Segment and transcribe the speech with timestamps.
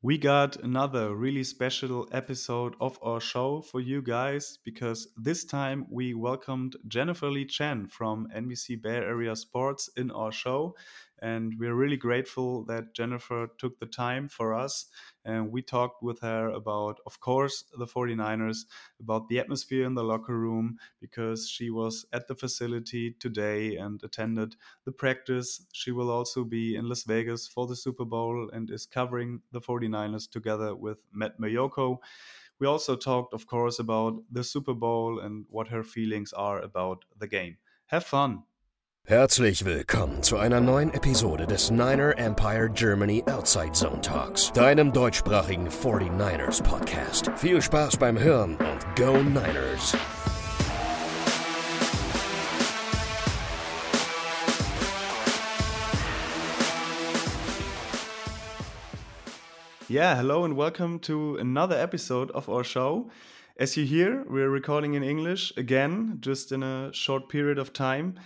[0.00, 5.86] We got another really special episode of our show for you guys because this time
[5.90, 10.76] we welcomed Jennifer Lee Chan from NBC Bay Area Sports in our show.
[11.20, 14.86] And we're really grateful that Jennifer took the time for us.
[15.24, 18.64] And we talked with her about, of course, the 49ers,
[19.00, 24.00] about the atmosphere in the locker room, because she was at the facility today and
[24.02, 25.66] attended the practice.
[25.72, 29.60] She will also be in Las Vegas for the Super Bowl and is covering the
[29.60, 31.98] 49ers together with Matt Maiocco.
[32.58, 37.04] We also talked, of course, about the Super Bowl and what her feelings are about
[37.16, 37.58] the game.
[37.86, 38.42] Have fun!
[39.08, 45.70] Herzlich willkommen zu einer neuen Episode des Niner Empire Germany Outside Zone Talks, deinem deutschsprachigen
[45.70, 47.30] 49ers Podcast.
[47.36, 49.96] Viel Spaß beim Hören und Go Niners!
[59.88, 63.08] Yeah, hello and welcome to another episode of our show.
[63.58, 68.16] As you hear, we're recording in English again, just in a short period of time.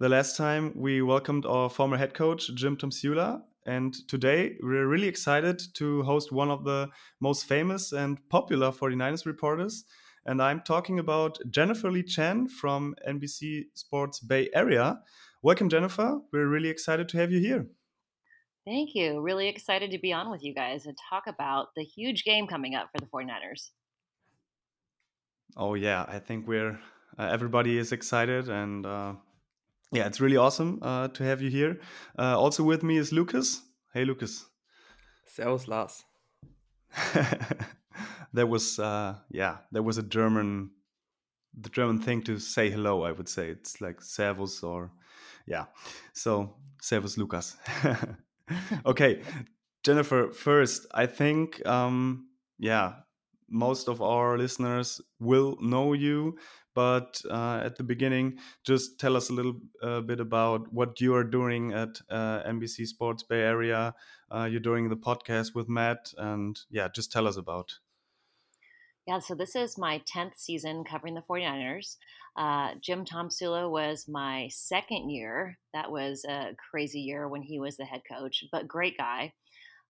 [0.00, 5.08] The last time we welcomed our former head coach, Jim Tomsula, and today we're really
[5.08, 6.88] excited to host one of the
[7.20, 9.84] most famous and popular 49ers reporters.
[10.24, 15.00] And I'm talking about Jennifer Lee Chan from NBC Sports Bay Area.
[15.42, 16.18] Welcome, Jennifer.
[16.32, 17.66] We're really excited to have you here.
[18.64, 19.20] Thank you.
[19.20, 22.74] Really excited to be on with you guys and talk about the huge game coming
[22.74, 23.68] up for the 49ers.
[25.58, 26.06] Oh, yeah.
[26.08, 26.80] I think we're,
[27.18, 29.12] uh, everybody is excited and, uh,
[29.92, 31.80] yeah, it's really awesome uh, to have you here.
[32.18, 33.62] Uh, also with me is Lucas.
[33.92, 34.46] Hey, Lucas.
[35.26, 36.04] Servus, Lars.
[38.32, 40.70] there was, uh, yeah, there was a German,
[41.58, 43.02] the German thing to say hello.
[43.02, 44.92] I would say it's like Servus or,
[45.46, 45.66] yeah.
[46.12, 47.56] So Servus, Lucas.
[48.86, 49.22] okay,
[49.82, 50.30] Jennifer.
[50.30, 52.94] First, I think, um, yeah,
[53.48, 56.36] most of our listeners will know you
[56.80, 61.14] but uh, at the beginning, just tell us a little uh, bit about what you
[61.14, 63.94] are doing at uh, NBC Sports Bay Area.
[64.34, 67.74] Uh, you're doing the podcast with Matt, and yeah, just tell us about.
[69.06, 71.96] Yeah, so this is my 10th season covering the 49ers.
[72.34, 75.58] Uh, Jim Tomsula was my second year.
[75.74, 79.34] That was a crazy year when he was the head coach, but great guy.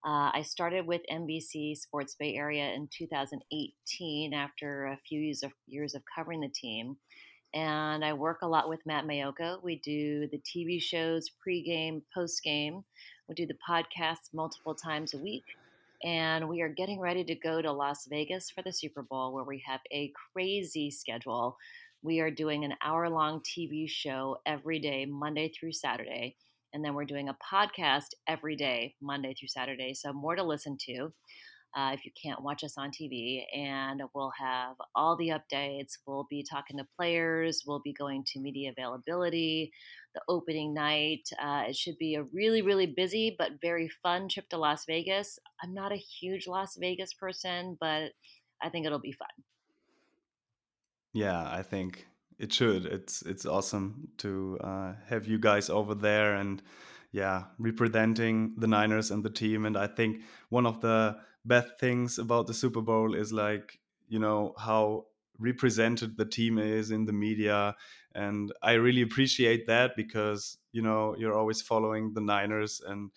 [0.03, 5.53] Uh, I started with NBC Sports Bay Area in 2018 after a few years of,
[5.67, 6.97] years of covering the team.
[7.53, 9.63] And I work a lot with Matt Maiocco.
[9.63, 12.83] We do the TV shows pregame, postgame.
[13.29, 15.45] We do the podcasts multiple times a week.
[16.03, 19.45] And we are getting ready to go to Las Vegas for the Super Bowl, where
[19.45, 21.59] we have a crazy schedule.
[22.03, 26.37] We are doing an hour long TV show every day, Monday through Saturday.
[26.73, 29.95] And then we're doing a podcast every day, Monday through Saturday.
[29.95, 31.13] So more to listen to.
[31.77, 33.45] Uh, if you can't watch us on TV.
[33.55, 35.99] And we'll have all the updates.
[36.05, 37.63] We'll be talking to players.
[37.65, 39.71] We'll be going to media availability,
[40.15, 41.29] the opening night.
[41.41, 45.39] Uh, it should be a really, really busy but very fun trip to Las Vegas.
[45.63, 48.11] I'm not a huge Las Vegas person, but
[48.61, 49.29] I think it'll be fun.
[51.13, 52.07] Yeah, I think
[52.41, 52.87] it should.
[52.87, 56.63] It's it's awesome to uh, have you guys over there and
[57.13, 59.67] yeah, representing the Niners and the team.
[59.67, 63.79] And I think one of the best things about the Super Bowl is like
[64.09, 65.07] you know how
[65.39, 67.75] represented the team is in the media
[68.15, 73.11] and i really appreciate that because you know you're always following the niners and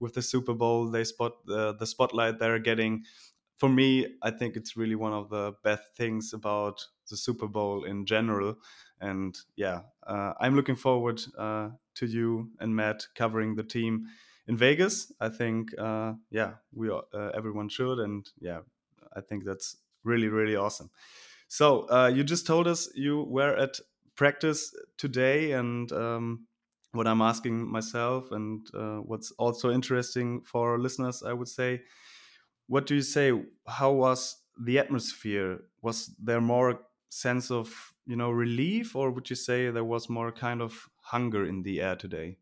[0.00, 3.04] with the super bowl they spot the, the spotlight they're getting
[3.58, 7.84] for me, I think it's really one of the best things about the Super Bowl
[7.84, 8.56] in general.
[9.00, 14.06] And yeah, uh, I'm looking forward uh, to you and Matt covering the team
[14.46, 15.12] in Vegas.
[15.20, 17.00] I think, uh, yeah, we uh,
[17.34, 18.60] everyone should, and yeah,
[19.14, 20.90] I think that's really really awesome.
[21.48, 23.78] So uh, you just told us you were at
[24.16, 26.46] practice today, and um,
[26.92, 31.82] what I'm asking myself, and uh, what's also interesting for listeners, I would say
[32.68, 33.32] what do you say?
[33.66, 35.60] How was the atmosphere?
[35.82, 40.32] Was there more sense of you know relief, or would you say there was more
[40.32, 42.38] kind of hunger in the air today?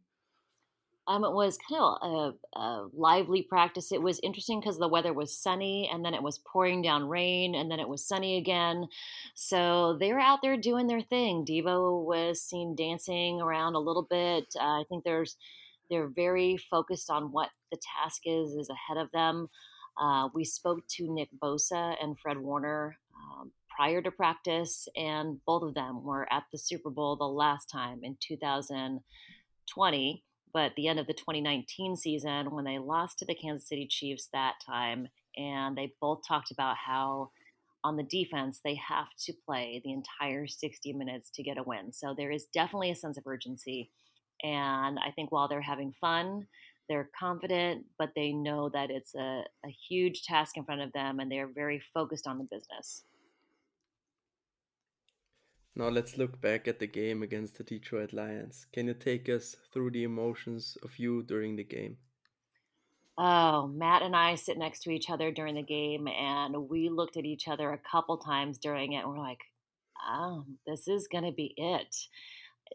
[1.09, 3.93] Um, it was kind of a, a lively practice.
[3.93, 7.55] It was interesting because the weather was sunny and then it was pouring down rain
[7.55, 8.89] and then it was sunny again.
[9.35, 11.45] So they were out there doing their thing.
[11.45, 14.47] Devo was seen dancing around a little bit.
[14.59, 15.37] Uh, I think there's
[15.89, 19.49] they're very focused on what the task is is ahead of them.
[19.97, 25.63] Uh, we spoke to Nick Bosa and Fred Warner um, prior to practice, and both
[25.63, 30.25] of them were at the Super Bowl the last time in 2020.
[30.55, 34.31] But the end of the 2019 season, when they lost to the Kansas City Chiefs
[34.33, 37.31] that time, and they both talked about how
[37.85, 41.93] on the defense they have to play the entire 60 minutes to get a win.
[41.93, 43.91] So there is definitely a sense of urgency.
[44.43, 46.47] And I think while they're having fun,
[46.89, 51.21] they're confident, but they know that it's a, a huge task in front of them
[51.21, 53.03] and they're very focused on the business.
[55.79, 58.67] Now let's look back at the game against the Detroit Lions.
[58.73, 61.99] Can you take us through the emotions of you during the game?
[63.19, 67.19] Oh, Matt and I sit next to each other during the game, and we looked
[67.19, 69.41] at each other a couple times during it, and we're like,
[70.03, 71.95] oh, this is going to be it.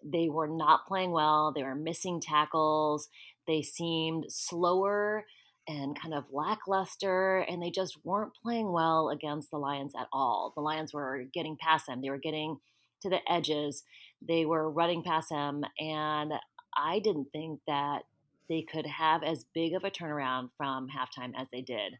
[0.03, 1.51] They were not playing well.
[1.51, 3.09] They were missing tackles.
[3.47, 5.25] They seemed slower
[5.67, 10.53] and kind of lackluster, and they just weren't playing well against the Lions at all.
[10.55, 12.57] The Lions were getting past them, they were getting
[13.01, 13.83] to the edges,
[14.25, 16.33] they were running past them, and
[16.75, 18.03] I didn't think that
[18.51, 21.93] they could have as big of a turnaround from halftime as they did.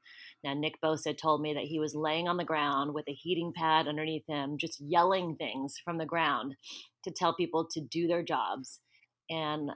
[0.44, 3.54] Now, Nick Bosa told me that he was laying on the ground with a heating
[3.56, 6.56] pad underneath him, just yelling things from the ground
[7.06, 8.82] to tell people to do their jobs.
[9.30, 9.72] And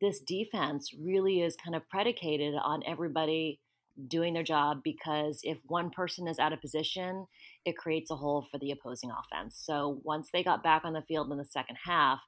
[0.00, 3.60] this defense really is kind of predicated on everybody
[4.08, 7.26] doing their job because if one person is out of position,
[7.64, 9.60] it creates a hole for the opposing offense.
[9.64, 12.20] So once they got back on the field in the second half,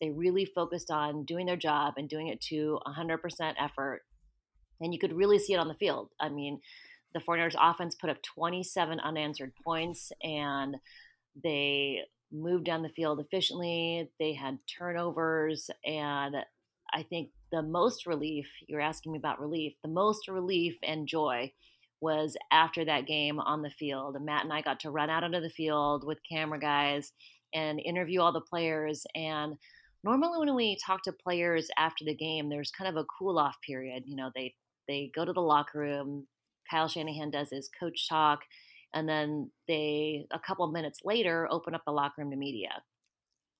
[0.00, 3.18] they really focused on doing their job and doing it to 100%
[3.58, 4.02] effort.
[4.80, 6.10] And you could really see it on the field.
[6.20, 6.60] I mean,
[7.14, 10.76] the 49ers offense put up 27 unanswered points and
[11.42, 12.00] they
[12.32, 14.10] moved down the field efficiently.
[14.18, 15.70] They had turnovers.
[15.86, 16.36] And
[16.92, 21.52] I think the most relief, you're asking me about relief, the most relief and joy
[22.00, 24.16] was after that game on the field.
[24.20, 27.12] Matt and I got to run out onto the field with camera guys
[27.54, 29.06] and interview all the players.
[29.14, 29.54] And
[30.02, 33.54] normally when we talk to players after the game, there's kind of a cool off
[33.64, 34.02] period.
[34.04, 34.54] You know, they
[34.88, 36.26] they go to the locker room.
[36.68, 38.40] Kyle Shanahan does his coach talk,
[38.94, 42.82] and then they a couple minutes later open up the locker room to media.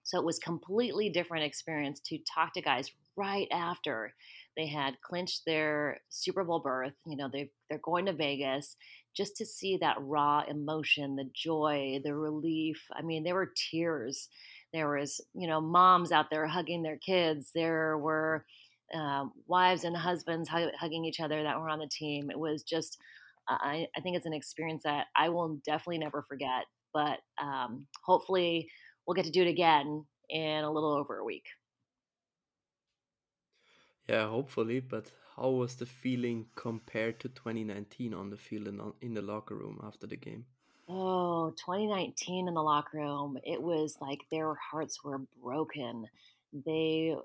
[0.02, 4.14] So it was completely different experience to talk to guys right after
[4.56, 6.94] they had clinched their Super Bowl berth.
[7.06, 8.76] You know, they they're going to Vegas
[9.16, 12.82] just to see that raw emotion, the joy, the relief.
[12.93, 14.28] I mean, there were tears
[14.75, 17.52] there was, you know, moms out there hugging their kids.
[17.55, 18.44] There were
[18.93, 22.28] uh, wives and husbands hugging each other that were on the team.
[22.28, 22.99] It was just,
[23.49, 26.64] I, I think it's an experience that I will definitely never forget.
[26.93, 28.69] But um, hopefully,
[29.06, 31.44] we'll get to do it again in a little over a week.
[34.08, 34.80] Yeah, hopefully.
[34.80, 39.54] But how was the feeling compared to 2019 on the field and in the locker
[39.54, 40.46] room after the game?
[40.88, 46.06] Oh, 2019 in the locker room, it was like their hearts were broken.
[46.52, 47.16] They,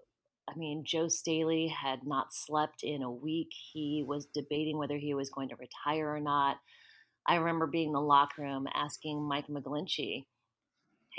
[0.50, 3.50] I mean, Joe Staley had not slept in a week.
[3.74, 6.58] He was debating whether he was going to retire or not.
[7.28, 10.26] I remember being in the locker room asking Mike McGlinchey,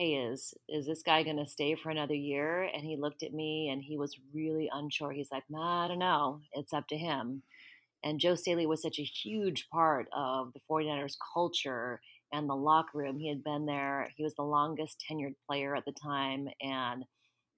[0.01, 3.35] "Hey, is is this guy going to stay for another year?" And he looked at
[3.35, 5.13] me and he was really unsure.
[5.13, 6.41] He's like, "I don't know.
[6.55, 7.43] It's up to him."
[8.03, 12.01] And Joe Staley was such a huge part of the 49ers culture
[12.33, 13.19] and the locker room.
[13.19, 16.49] He had been there, he was the longest tenured player at the time.
[16.63, 17.05] And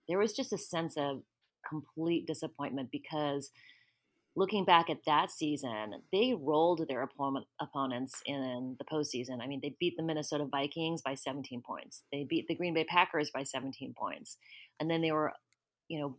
[0.08, 1.22] there was just a sense of
[1.68, 3.50] complete disappointment because
[4.34, 9.42] looking back at that season, they rolled their opponent, opponents in the postseason.
[9.42, 12.02] I mean, they beat the Minnesota Vikings by 17 points.
[12.10, 14.38] They beat the Green Bay Packers by 17 points.
[14.80, 15.32] And then they were,
[15.88, 16.16] you know,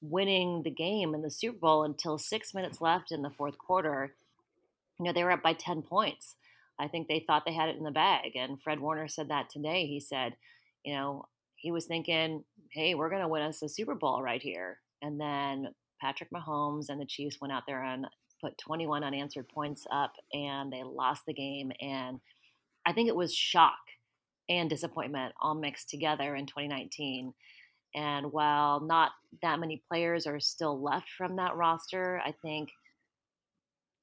[0.00, 4.14] winning the game in the Super Bowl until six minutes left in the fourth quarter.
[4.98, 6.34] You know, they were up by 10 points.
[6.78, 8.32] I think they thought they had it in the bag.
[8.34, 9.86] And Fred Warner said that today.
[9.86, 10.34] He said,
[10.84, 14.42] you know, he was thinking, hey, we're going to win us a Super Bowl right
[14.42, 14.78] here.
[15.00, 15.68] And then
[16.04, 18.06] Patrick Mahomes and the Chiefs went out there and
[18.40, 21.72] put 21 unanswered points up and they lost the game.
[21.80, 22.20] And
[22.84, 23.78] I think it was shock
[24.48, 27.32] and disappointment all mixed together in 2019.
[27.94, 32.70] And while not that many players are still left from that roster, I think–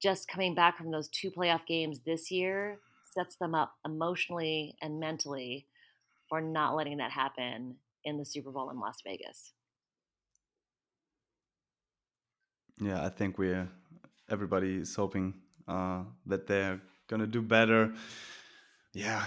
[0.02, 2.80] just coming back from those two playoff games this year
[3.14, 5.66] sets them up emotionally and mentally
[6.28, 9.52] for not letting that happen in the Super Bowl in Las Vegas.
[12.80, 13.68] Yeah, I think we're
[14.30, 15.34] everybody is hoping
[15.68, 17.94] uh, that they're gonna do better.
[18.94, 19.24] Yeah,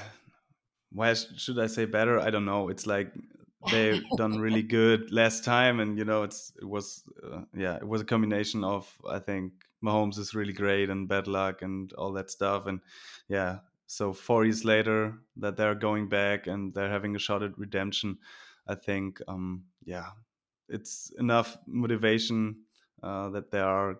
[0.92, 2.20] why should I say better?
[2.20, 2.70] I don't know.
[2.70, 3.12] It's like
[3.72, 7.88] they've done really good last time, and you know, it's it was uh, yeah, it
[7.88, 12.12] was a combination of I think Mahomes is really great and bad luck and all
[12.14, 12.66] that stuff.
[12.66, 12.82] And
[13.28, 17.58] yeah, so four years later that they're going back and they're having a shot at
[17.58, 18.18] redemption,
[18.68, 20.10] I think, um, yeah,
[20.68, 22.65] it's enough motivation
[23.04, 24.00] uh, that they are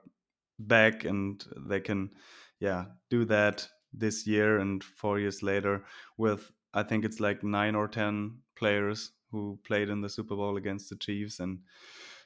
[0.60, 2.12] back and they can,
[2.60, 5.86] yeah, do that this year and four years later
[6.18, 10.58] with I think it's like nine or ten players who played in the Super Bowl
[10.58, 11.60] against the Chiefs, and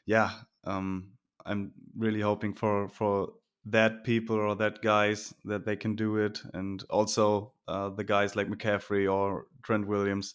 [0.06, 0.32] yeah,
[0.64, 1.12] um,
[1.46, 3.34] I'm really hoping for for
[3.66, 8.36] that people or that guys that they can do it, and also uh, the guys
[8.36, 10.34] like McCaffrey or Trent Williams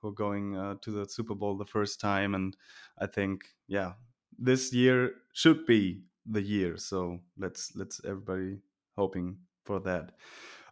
[0.00, 2.56] who are going uh, to the Super Bowl the first time, and
[2.98, 3.94] I think yeah,
[4.38, 6.76] this year should be the year.
[6.76, 8.58] So let's let's everybody
[8.96, 10.12] hoping for that.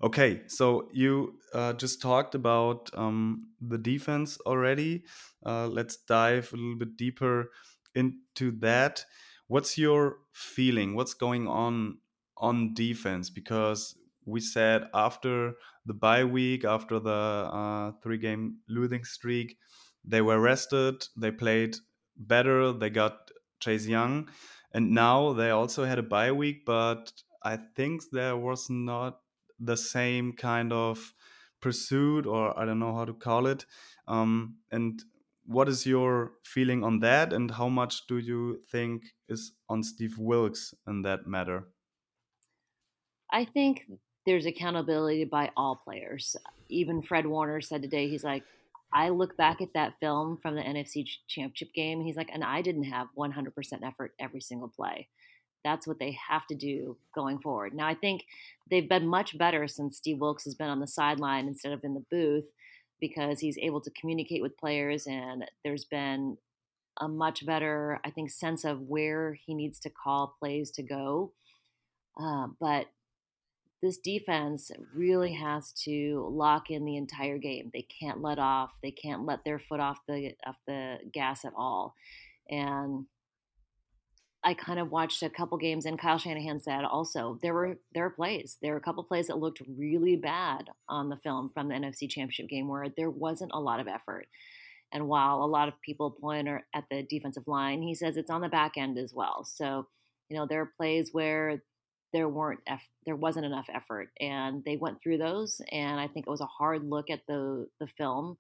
[0.03, 5.05] Okay, so you uh, just talked about um, the defense already.
[5.47, 7.51] Uh, let's dive a little bit deeper
[7.95, 9.05] into that.
[9.47, 10.95] What's your feeling?
[10.95, 11.99] What's going on
[12.37, 13.31] on defense?
[13.31, 15.55] Because we said after
[15.87, 19.59] the bye week, after the uh, three game losing streak,
[20.05, 21.77] they were rested, they played
[22.17, 23.31] better, they got
[23.65, 24.29] Chase Young,
[24.73, 29.21] and now they also had a bye week, but I think there was not
[29.59, 31.15] the same kind of
[31.61, 33.65] pursuit, or I don't know how to call it.
[34.07, 35.03] Um, and
[35.47, 40.19] what is your feeling on that, and how much do you think is on Steve
[40.19, 41.69] Wilks in that matter?
[43.31, 43.87] I think
[44.27, 46.37] there's accountability by all players.
[46.69, 48.45] Even Fred Warner said today, he's like,
[48.95, 52.01] I look back at that film from the NFC Championship game.
[52.01, 53.51] He's like, and I didn't have 100%
[53.83, 55.09] effort every single play.
[55.65, 57.75] That's what they have to do going forward.
[57.75, 58.25] Now, I think
[58.71, 61.95] they've been much better since Steve Wilks has been on the sideline instead of in
[61.95, 62.45] the booth
[63.01, 66.39] because he's able to communicate with players and there's been
[67.01, 71.33] a much better, I think, sense of where he needs to call plays to go.
[72.21, 72.87] Uh, but
[73.85, 77.71] this defense really has to lock in the entire game.
[77.75, 78.73] They can't let off.
[78.83, 81.95] They can't let their foot off the off the gas at all.
[82.49, 83.05] And
[84.43, 88.05] I kind of watched a couple games, and Kyle Shanahan said also there were there
[88.05, 88.57] were plays.
[88.63, 92.09] There were a couple plays that looked really bad on the film from the NFC
[92.09, 94.29] Championship game where there wasn't a lot of effort.
[94.93, 98.41] And while a lot of people point at the defensive line, he says it's on
[98.41, 99.45] the back end as well.
[99.45, 99.89] So,
[100.31, 101.61] you know, there are plays where
[102.15, 102.61] there weren't
[103.05, 105.61] there wasn't enough effort, and they went through those.
[105.71, 108.39] And I think it was a hard look at the the film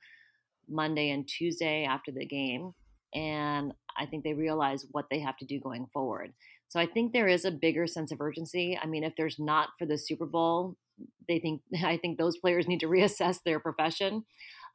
[0.68, 2.72] Monday and Tuesday after the game,
[3.12, 6.32] and I think they realize what they have to do going forward.
[6.68, 8.78] So I think there is a bigger sense of urgency.
[8.80, 10.76] I mean, if there's not for the Super Bowl,
[11.28, 14.24] they think I think those players need to reassess their profession.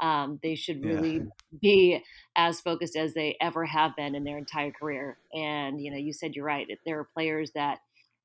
[0.01, 1.59] Um, they should really yeah.
[1.61, 2.03] be
[2.35, 5.17] as focused as they ever have been in their entire career.
[5.33, 6.67] And you know, you said you're right.
[6.85, 7.79] There are players that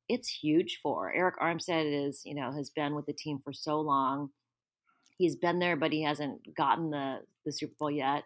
[0.08, 1.12] it's huge for.
[1.16, 4.30] Arik Armstead is, you know, has been with the team for so long.
[5.16, 8.24] He's been there, but he hasn't gotten the the Super Bowl yet.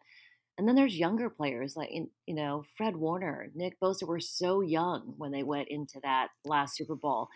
[0.57, 5.15] And then there's younger players like, you know, Fred Warner, Nick Bosa were so young
[5.17, 7.29] when they went into that last Super Bowl.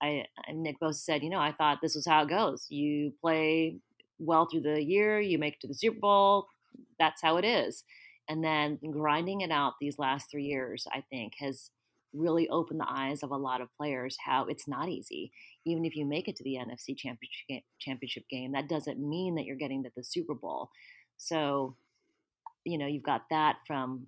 [0.00, 2.66] I Nick Bosa said, you know, I thought this was how it goes.
[2.70, 3.78] You play
[4.20, 6.46] well through the year, you make it to the Super Bowl.
[6.98, 7.82] That's how it is.
[8.28, 11.70] And then grinding it out these last three years, I think, has
[12.14, 15.30] really opened the eyes of a lot of players how it's not easy.
[15.64, 19.44] Even if you make it to the NFC championship championship game, that doesn't mean that
[19.44, 20.70] you're getting to the Super Bowl.
[21.18, 21.76] So,
[22.64, 24.06] you know, you've got that from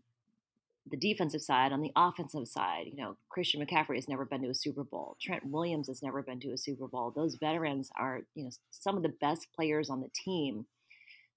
[0.90, 1.73] the defensive side.
[1.73, 5.16] On the offensive side, you know, Christian McCaffrey has never been to a Super Bowl.
[5.21, 7.12] Trent Williams has never been to a Super Bowl.
[7.14, 10.66] Those veterans are, you know, some of the best players on the team.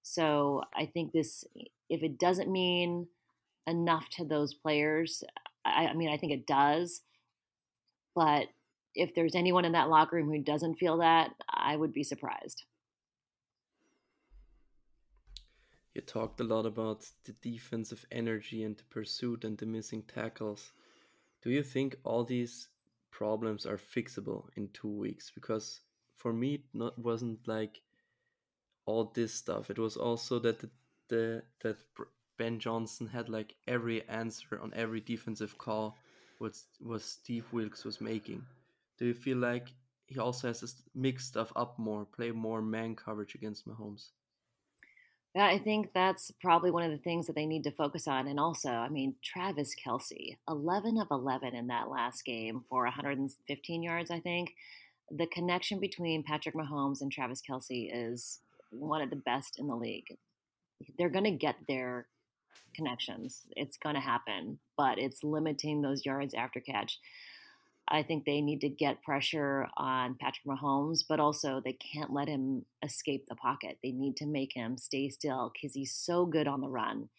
[0.01, 1.45] So I think this,
[1.89, 3.07] if it doesn't mean
[3.67, 5.23] enough to those players,
[5.65, 7.01] I, I mean, I think it does.
[8.15, 8.47] But
[8.95, 12.63] if there's anyone in that locker room who doesn't feel that, I would be surprised.
[15.93, 20.71] You talked a lot about the defensive energy and the pursuit and the missing tackles.
[21.43, 22.67] Do you think all these
[23.11, 25.31] problems are fixable in two weeks?
[25.33, 25.81] Because
[26.15, 27.81] for me, it not wasn't like
[28.85, 29.69] all this stuff.
[29.69, 30.69] It was also that the,
[31.09, 31.77] the that
[32.43, 35.95] Ben Johnson had like every answer on every defensive call
[36.39, 38.43] what was Steve Wilks was making.
[38.99, 39.69] Do you feel like
[40.07, 44.09] he also has to mix stuff up more, play more man coverage against Mahomes?
[45.33, 48.27] Yeah, I think that's probably one of the things that they need to focus on.
[48.27, 53.83] And also, I mean, Travis Kelce, 11 of 11 in that last game for 115
[53.83, 54.53] yards, I think.
[55.09, 59.77] The connection between Patrick Mahomes and Travis Kelce is one of the best in the
[59.77, 60.17] league.
[60.97, 62.07] They're going to get there
[62.75, 63.43] connections.
[63.51, 66.99] It's going to happen, but it's limiting those yards after catch.
[67.87, 72.29] I think they need to get pressure on Patrick Mahomes, but also they can't let
[72.29, 73.77] him escape the pocket.
[73.83, 77.09] They need to make him stay still because he's so good on the run.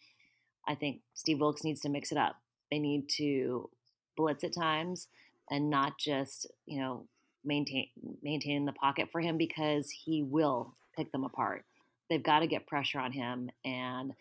[0.67, 2.37] I think Steve Wilks needs to mix it up.
[2.71, 3.69] They need to
[4.17, 5.07] blitz at times,
[5.51, 7.05] and not just you know
[7.43, 7.87] maintain
[8.23, 11.63] maintaining the pocket for him because he will pick them apart.
[12.09, 14.13] They've got to get pressure on him and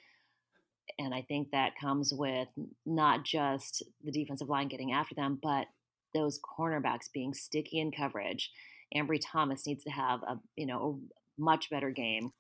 [0.99, 2.49] and I think that comes with
[2.87, 5.67] not just the defensive line getting after them, but
[6.15, 8.51] those cornerbacks being sticky in coverage.
[8.95, 11.01] Ambry Thomas needs to have a you know
[11.39, 12.33] a much better game.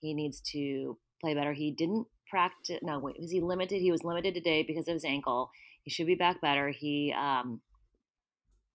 [0.00, 1.52] He needs to play better.
[1.52, 2.78] He didn't practice.
[2.82, 3.80] No, wait, was he limited?
[3.80, 5.50] He was limited today because of his ankle.
[5.82, 6.70] He should be back better.
[6.70, 7.60] He um,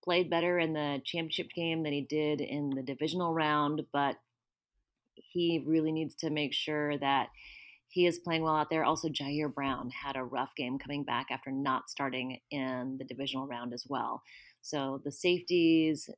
[0.04, 4.16] played better in the championship game than he did in the divisional round, but
[5.16, 7.28] he really needs to make sure that
[7.96, 8.84] he is playing well out there.
[8.84, 13.48] Also, Ji'Ayir Brown had a rough game coming back after not starting in the divisional
[13.48, 14.22] round as well.
[14.62, 16.10] So the safeties,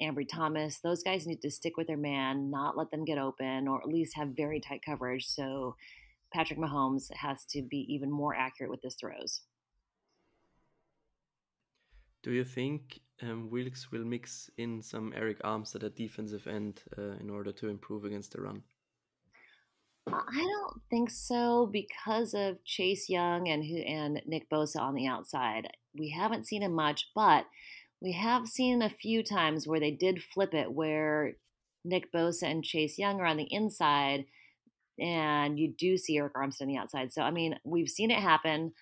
[0.00, 3.68] Ambry Thomas, those guys need to stick with their man, not let them get open,
[3.68, 5.26] or at least have very tight coverage.
[5.26, 5.76] So
[6.32, 9.42] Patrick Mahomes has to be even more accurate with his throws.
[12.22, 17.18] Do you think um, Wilks will mix in some Arik Armstead at defensive end uh,
[17.20, 18.62] in order to improve against the run?
[20.06, 25.06] I don't think so because of Chase Young and who and Nick Bosa on the
[25.06, 25.68] outside.
[25.96, 27.46] We haven't seen him much, but
[28.00, 31.34] we have seen a few times where they did flip it where
[31.84, 34.24] Nick Bosa and Chase Young are on the inside
[34.98, 37.12] and you do see Arik Armstead on the outside.
[37.12, 38.72] So I mean, we've seen it happen.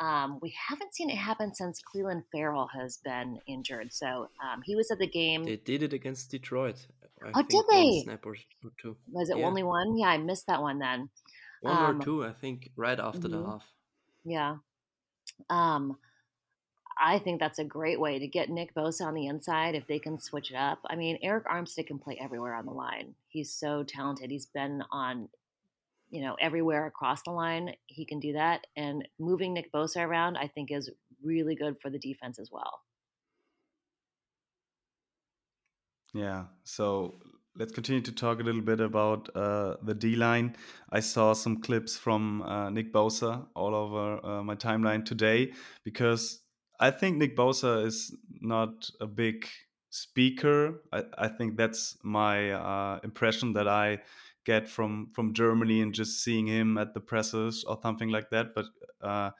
[0.00, 3.92] Um, we haven't seen it happen since Clelin Ferrell has been injured.
[3.92, 5.44] So um, he was at the game.
[5.44, 6.86] They did it against Detroit.
[7.24, 8.02] I oh, did they?
[8.04, 8.36] snap or
[8.80, 8.96] two.
[9.10, 9.46] Was it yeah.
[9.46, 9.96] only one?
[9.96, 11.10] Yeah, I missed that one then.
[11.60, 13.42] One um, or two, I think, right after mm-hmm.
[13.42, 13.64] the half.
[14.24, 14.56] Yeah.
[15.50, 15.98] Um,
[17.00, 19.98] I think that's a great way to get Nick Bosa on the inside if they
[19.98, 20.80] can switch it up.
[20.88, 23.14] I mean, Arik Armstead can play everywhere on the line.
[23.28, 24.30] He's so talented.
[24.30, 25.28] He's been on,
[26.10, 27.74] you know, everywhere across the line.
[27.86, 28.66] He can do that.
[28.76, 30.90] And moving Nick Bosa around, I think, is
[31.22, 32.80] really good for the defense as well.
[36.14, 36.44] Yeah.
[36.64, 37.20] So
[37.56, 40.56] let's continue to talk a little bit about uh, the D line.
[40.90, 45.52] I saw some clips from uh, Nick Bosa all over uh, my timeline today
[45.84, 46.40] because
[46.80, 49.46] I think Nick Bosa is not a big
[49.90, 50.82] speaker.
[50.92, 53.98] I, I think that's my uh, impression that I
[54.44, 58.54] get from from Germany and just seeing him at the presses or something like that.
[58.54, 58.66] But
[59.02, 59.30] uh,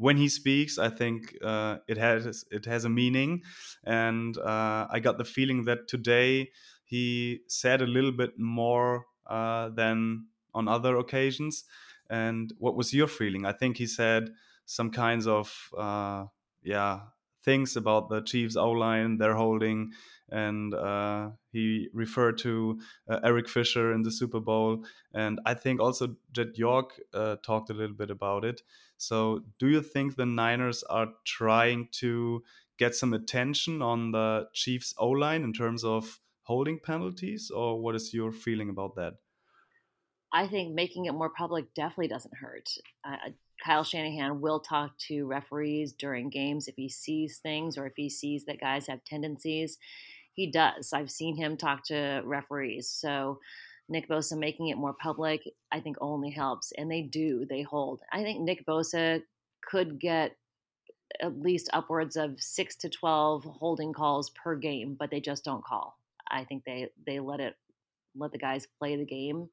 [0.00, 3.42] when he speaks, I think uh, it has it has a meaning,
[3.84, 6.52] and uh, I got the feeling that today
[6.84, 11.64] he said a little bit more uh, than on other occasions.
[12.08, 13.44] And what was your feeling?
[13.44, 14.30] I think he said
[14.64, 16.24] some kinds of uh,
[16.62, 17.00] yeah
[17.44, 19.92] things about the Chiefs O line they're holding,
[20.30, 25.80] and uh, he referred to uh, Eric Fisher in the Super Bowl, and I think
[25.80, 28.62] also Jed York uh, talked a little bit about it.
[28.96, 32.42] So, do you think the Niners are trying to
[32.78, 37.94] get some attention on the Chiefs O line in terms of holding penalties, or what
[37.94, 39.14] is your feeling about that?
[40.32, 42.68] I think making it more public definitely doesn't hurt.
[43.64, 48.08] Kyle Shanahan will talk to referees during games if he sees things or if he
[48.08, 49.78] sees that guys have tendencies.
[50.32, 50.92] He does.
[50.92, 52.88] I've seen him talk to referees.
[52.88, 53.40] So
[53.88, 55.42] Nick Bosa making it more public,
[55.72, 56.72] I think only helps.
[56.78, 58.00] And they do, they hold.
[58.12, 59.22] I think Nick Bosa
[59.60, 60.36] could get
[61.20, 65.64] at least upwards of six to 12 holding calls per game, but they just don't
[65.64, 65.98] call.
[66.30, 67.56] I think they, they let it,
[68.16, 69.48] let the guys play the game.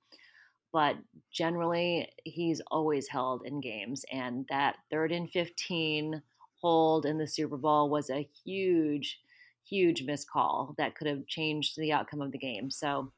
[0.73, 0.95] But
[1.31, 4.03] generally, he's always held in games.
[4.11, 6.21] And that third and 15
[6.61, 9.19] hold in the Super Bowl was a huge,
[9.67, 12.69] huge miscall that could have changed the outcome of the game.
[12.69, 13.11] So,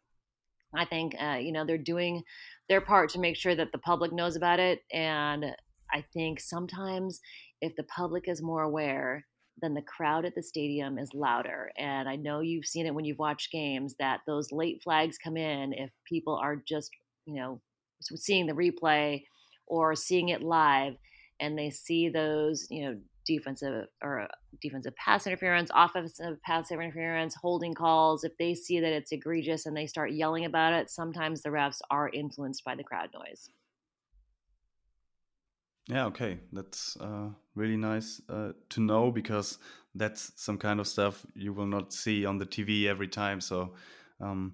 [0.75, 2.23] I think uh, you know they're doing
[2.67, 5.55] their part to make sure that the public knows about it, and
[5.91, 7.19] I think sometimes
[7.61, 9.25] if the public is more aware,
[9.61, 11.71] then the crowd at the stadium is louder.
[11.77, 15.37] And I know you've seen it when you've watched games that those late flags come
[15.37, 16.91] in if people are just
[17.29, 17.61] you know
[18.01, 19.23] seeing the replay
[19.67, 20.95] or seeing it live
[21.39, 22.97] and they see those you know
[23.29, 24.27] defensive or
[24.61, 29.77] defensive pass interference, offensive pass interference, holding calls, if they see that it's egregious and
[29.77, 33.49] they start yelling about it, sometimes the refs are influenced by the crowd noise.
[35.87, 36.39] Yeah, okay.
[36.51, 39.59] That's uh, really nice uh, to know because
[39.95, 43.41] that's some kind of stuff you will not see on the TV every time.
[43.41, 43.73] So,
[44.21, 44.53] um,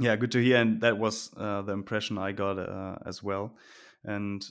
[0.00, 0.56] yeah, good to hear.
[0.56, 3.54] And that was uh, the impression I got uh, as well.
[4.02, 4.44] And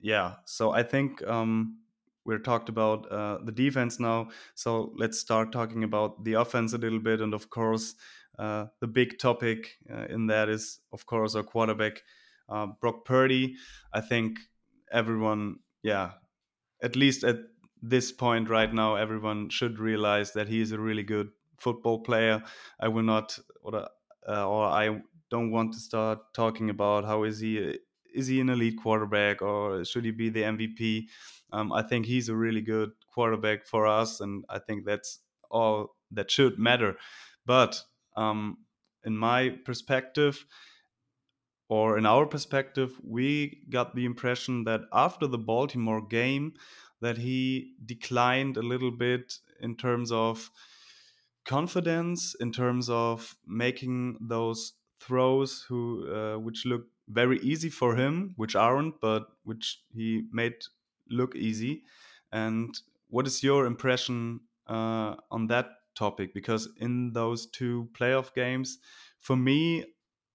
[0.00, 1.78] yeah, so I think um,
[2.24, 4.28] we're talked about uh, the defense now.
[4.54, 7.20] So let's start talking about the offense a little bit.
[7.20, 7.94] And of course,
[8.38, 12.02] uh, the big topic uh, in that is, of course, our quarterback,
[12.48, 13.56] uh, Brock Purdy.
[13.92, 14.38] I think
[14.92, 16.12] everyone, yeah,
[16.82, 17.38] at least at
[17.82, 22.42] this point right now, everyone should realize that he is a really good football player.
[22.78, 23.88] I will not, or,
[24.28, 27.78] uh, or I don't want to start talking about how is he
[28.14, 31.06] is he an elite quarterback or should he be the MVP.
[31.52, 35.96] Um, I think he's a really good quarterback for us, and I think that's all
[36.10, 36.96] that should matter.
[37.44, 37.80] But
[38.16, 38.58] um,
[39.04, 40.44] in my perspective,
[41.68, 46.54] or in our perspective, we got the impression that after the Baltimore game,
[47.00, 50.50] that he declined a little bit in terms of
[51.46, 58.34] confidence, in terms of making those throws who uh, which look very easy for him,
[58.36, 60.54] which aren't, but which he made
[61.08, 61.82] look easy.
[62.32, 62.74] And
[63.08, 66.34] what is your impression uh, on that topic?
[66.34, 68.78] Because in those two playoff games,
[69.20, 69.84] for me,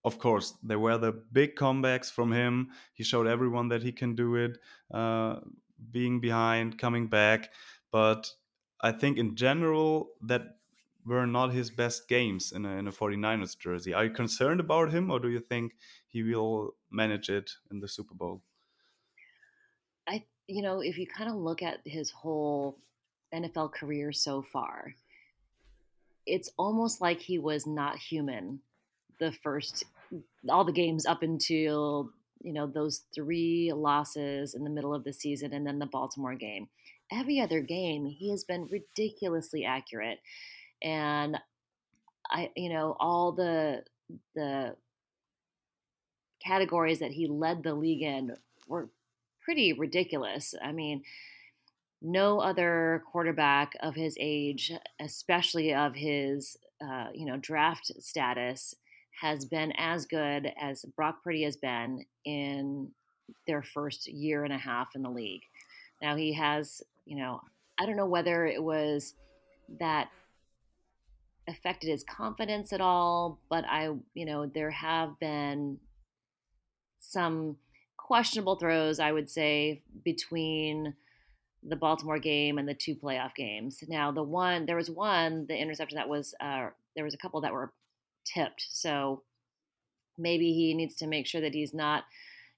[0.03, 2.69] of course, there were the big comebacks from him.
[2.93, 4.57] He showed everyone that he can do it,
[4.93, 5.35] uh,
[5.91, 7.49] being behind, coming back.
[7.91, 8.31] But
[8.81, 10.43] I think in general, that
[11.05, 13.93] were not his best games in a, in a 49ers jersey.
[13.93, 15.73] Are you concerned about him, or do you think
[16.07, 18.41] he will manage it in the Super Bowl?
[20.07, 22.77] I, you know, if you kind of look at his whole
[23.33, 24.93] NFL career so far,
[26.25, 28.59] it's almost like he was not human
[29.19, 29.83] the first
[30.49, 32.09] all the games up until
[32.41, 36.35] you know those three losses in the middle of the season and then the Baltimore
[36.35, 36.67] game.
[37.11, 40.19] Every other game he has been ridiculously accurate
[40.81, 41.37] and
[42.29, 43.83] I you know all the
[44.35, 44.75] the
[46.43, 48.35] categories that he led the league in
[48.67, 48.89] were
[49.43, 50.55] pretty ridiculous.
[50.63, 51.03] I mean,
[52.01, 58.75] no other quarterback of his age, especially of his uh, you know draft status,
[59.19, 62.89] has been as good as Brock Purdy has been in
[63.47, 65.43] their first year and a half in the league.
[66.01, 67.41] Now he has, you know,
[67.79, 69.13] I don't know whether it was
[69.79, 70.09] that
[71.47, 75.79] affected his confidence at all, but I, you know, there have been
[76.99, 77.57] some
[77.97, 80.93] questionable throws, I would say, between
[81.63, 83.83] the Baltimore game and the two playoff games.
[83.87, 87.41] Now, the one, there was one, the interception that was, uh, there was a couple
[87.41, 87.71] that were
[88.25, 88.65] tipped.
[88.69, 89.23] So
[90.17, 92.03] maybe he needs to make sure that he's not,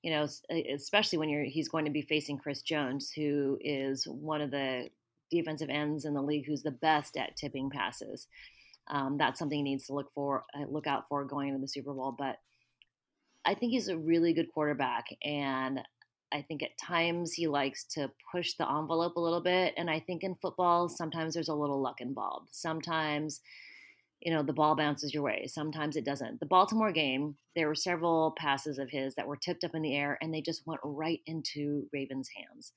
[0.02, 0.28] you know,
[0.74, 4.90] especially when you're, he's going to be facing Chris Jones, who is one of the
[5.32, 8.28] defensive ends in the league who's the best at tipping passes.
[8.90, 11.68] Um, that's something he needs to look for, uh, look out for going into the
[11.68, 12.16] Super Bowl.
[12.18, 12.38] But
[13.46, 15.82] I think he's a really good quarterback, and
[16.34, 19.74] I think at times he likes to push the envelope a little bit.
[19.78, 22.50] And I think in football, sometimes there's a little luck involved.
[22.52, 23.42] Sometimes
[24.24, 25.48] you know, the ball bounces your way.
[25.48, 26.40] Sometimes it doesn't.
[26.40, 29.98] The Baltimore game, there were several passes of his that were tipped up in the
[29.98, 32.72] air and they just went right into Ravens' hands.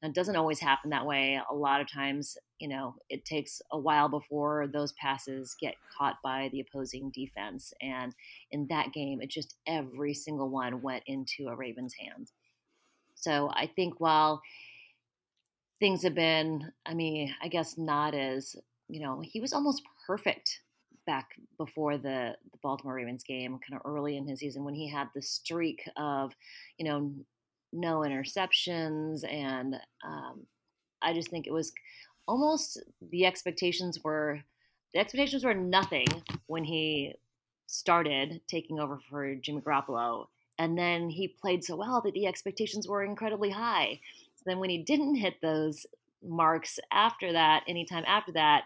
[0.00, 1.40] Now, it doesn't always happen that way.
[1.50, 6.18] A lot of times, you know, it takes a while before those passes get caught
[6.22, 7.72] by the opposing defense.
[7.82, 8.14] And
[8.52, 12.32] in that game, it just every single one went into a Ravens' hands.
[13.16, 14.40] So I think while
[15.80, 18.54] things have been, I mean, I guess not as,
[18.88, 20.60] you know, he was almost perfect
[21.06, 24.88] back before the, the Baltimore Ravens game, kind of early in his season when he
[24.88, 26.32] had the streak of,
[26.78, 27.12] you know,
[27.72, 29.24] no interceptions.
[29.30, 30.46] And um,
[31.00, 31.72] I just think it was
[32.28, 34.40] almost the expectations were
[34.94, 36.06] the expectations were nothing
[36.46, 37.14] when he
[37.66, 40.26] started taking over for Jimmy Garoppolo.
[40.58, 44.00] And then he played so well that the expectations were incredibly high.
[44.36, 45.86] So then when he didn't hit those
[46.22, 48.64] marks after that, anytime after that,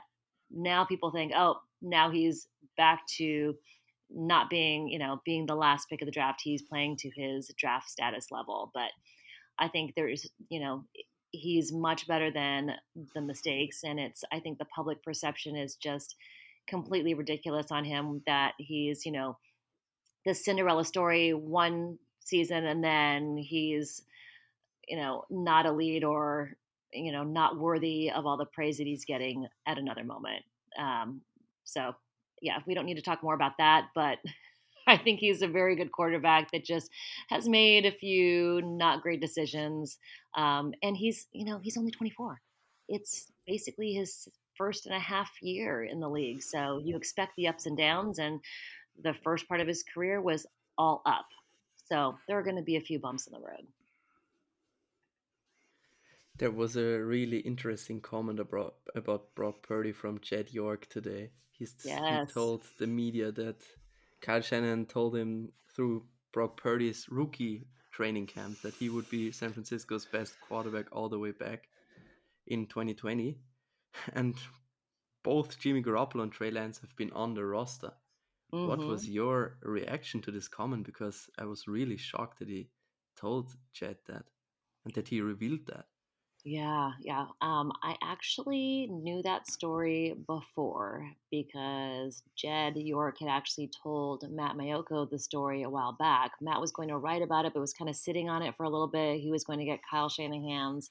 [0.50, 3.54] now people think, oh, now he's back to
[4.10, 6.40] not being, you know, being the last pick of the draft.
[6.42, 8.70] He's playing to his draft status level.
[8.72, 8.90] But
[9.58, 10.84] I think there's, you know,
[11.32, 12.72] he's much better than
[13.14, 13.82] the mistakes.
[13.84, 16.16] And it's, I think the public perception is just
[16.66, 19.38] completely ridiculous on him that he's, you know,
[20.24, 24.02] the Cinderella story one season and then he's,
[24.88, 26.52] you know, not a lead or,
[26.92, 30.44] you know, not worthy of all the praise that he's getting at another moment.
[30.78, 31.22] Um,
[31.66, 31.94] so,
[32.40, 34.18] yeah, we don't need to talk more about that, but
[34.86, 36.90] I think he's a very good quarterback that just
[37.28, 39.98] has made a few not great decisions.
[40.36, 42.40] Um, and he's, you know, he's only 24.
[42.88, 46.40] It's basically his first and a half year in the league.
[46.40, 48.20] So you expect the ups and downs.
[48.20, 48.40] And
[49.02, 50.46] the first part of his career was
[50.78, 51.26] all up.
[51.88, 53.66] So there are going to be a few bumps in the road.
[56.38, 61.30] There was a really interesting comment about about Brock Purdy from Jed York today.
[61.50, 62.28] He's, yes.
[62.28, 63.56] He told the media that
[64.20, 69.52] Kyle Shanahan told him through Brock Purdy's rookie training camp that he would be San
[69.52, 71.68] Francisco's best quarterback all the way back.
[72.46, 73.38] in 2020,
[74.12, 74.36] and
[75.24, 77.92] both Jimmy Garoppolo and Trey Lance have been on the roster.
[78.52, 78.68] Mm-hmm.
[78.68, 80.84] What was your reaction to this comment?
[80.84, 82.68] Because I was really shocked that he
[83.16, 84.24] told Jed that
[84.84, 85.86] and that he revealed that.
[86.48, 87.26] Yeah, yeah.
[87.40, 95.10] Um, I actually knew that story before because Jed York had actually told Matt Maiocco
[95.10, 96.30] the story a while back.
[96.40, 98.62] Matt was going to write about it, but was kind of sitting on it for
[98.62, 99.18] a little bit.
[99.20, 100.88] He was going to get Kyle Shanahan's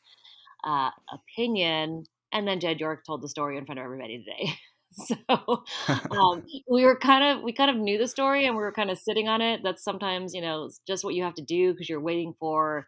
[0.66, 4.54] uh, opinion, and then Jed York told the story in front of everybody today.
[4.92, 5.64] so
[6.12, 8.90] um, we were kind of we kind of knew the story and we were kind
[8.90, 9.62] of sitting on it.
[9.64, 12.88] That's sometimes you know just what you have to do because you're waiting for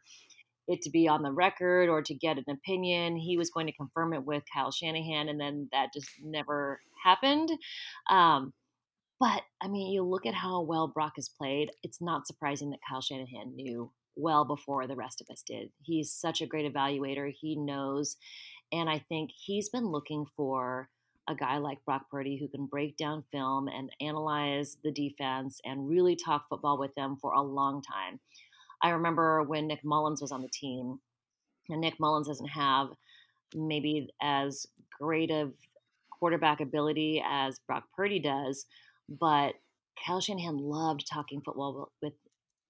[0.67, 3.15] it to be on the record or to get an opinion.
[3.17, 7.49] He was going to confirm it with Kyle Shanahan, and then that just never happened.
[8.09, 8.53] Um,
[9.19, 11.71] but I mean, you look at how well Brock has played.
[11.83, 15.69] It's not surprising that Kyle Shanahan knew well before the rest of us did.
[15.81, 17.31] He's such a great evaluator.
[17.31, 18.17] He knows.
[18.71, 20.89] And I think he's been looking for
[21.29, 25.89] a guy like Brock Purdy who can break down film and analyze the defense and
[25.89, 28.19] really talk football with them for a long time.
[28.81, 30.99] I remember when Nick Mullens was on the team,
[31.69, 32.89] and Nick Mullens doesn't have
[33.55, 34.67] maybe as
[34.99, 35.53] great of
[36.11, 38.65] quarterback ability as Brock Purdy does,
[39.07, 39.53] but
[40.05, 42.13] Kyle Shanahan loved talking football with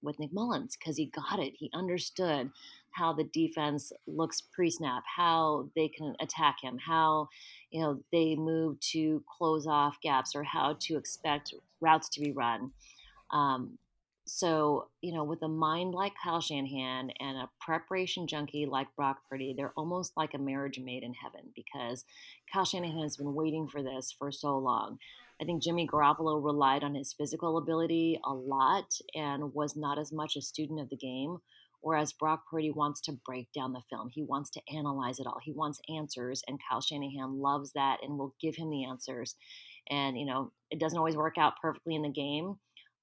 [0.04, 1.54] with Nick Mullens because he got it.
[1.58, 2.52] He understood
[2.92, 7.30] how the defense looks pre-snap, how they can attack him, how
[7.72, 12.32] you know they move to close off gaps, or how to expect routes to be
[12.32, 12.72] run.
[13.32, 13.78] Um,
[14.28, 19.20] so, you know, with a mind like Kyle Shanahan and a preparation junkie like Brock
[19.30, 22.04] Purdy, they're almost like a marriage made in heaven because
[22.52, 24.98] Kyle Shanahan has been waiting for this for so long.
[25.42, 30.12] I think Jimmy Garoppolo relied on his physical ability a lot and was not as
[30.12, 31.38] much a student of the game.
[31.80, 34.10] Whereas Brock Purdy wants to break down the film.
[34.12, 35.40] He wants to analyze it all.
[35.42, 39.36] He wants answers, and Kyle Shanahan loves that and will give him the answers.
[39.90, 42.58] And, you know, it doesn't always work out perfectly in the game,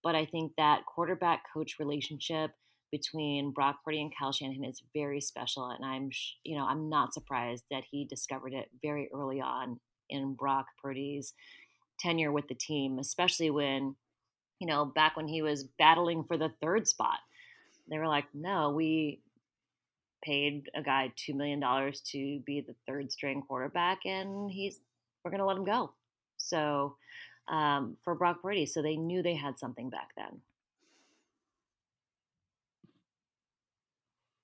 [0.05, 2.53] but I think that quarterback coach relationship
[2.93, 6.11] between Brock Purdy and Kyle Shanahan is very special, and I'm
[6.45, 11.33] you know I'm not surprised that he discovered it very early on in Brock Purdy's
[11.99, 13.97] tenure with the team, especially when
[14.61, 17.19] you know back when he was battling for the third spot.
[17.91, 19.21] They were like, no, we
[20.23, 24.79] paid a guy two million dollars to be the third string quarterback, and he's
[25.25, 25.93] we're gonna let him go.
[26.37, 26.97] So
[27.49, 28.67] um, for Brock Purdy.
[28.67, 30.41] So they knew they had something back then.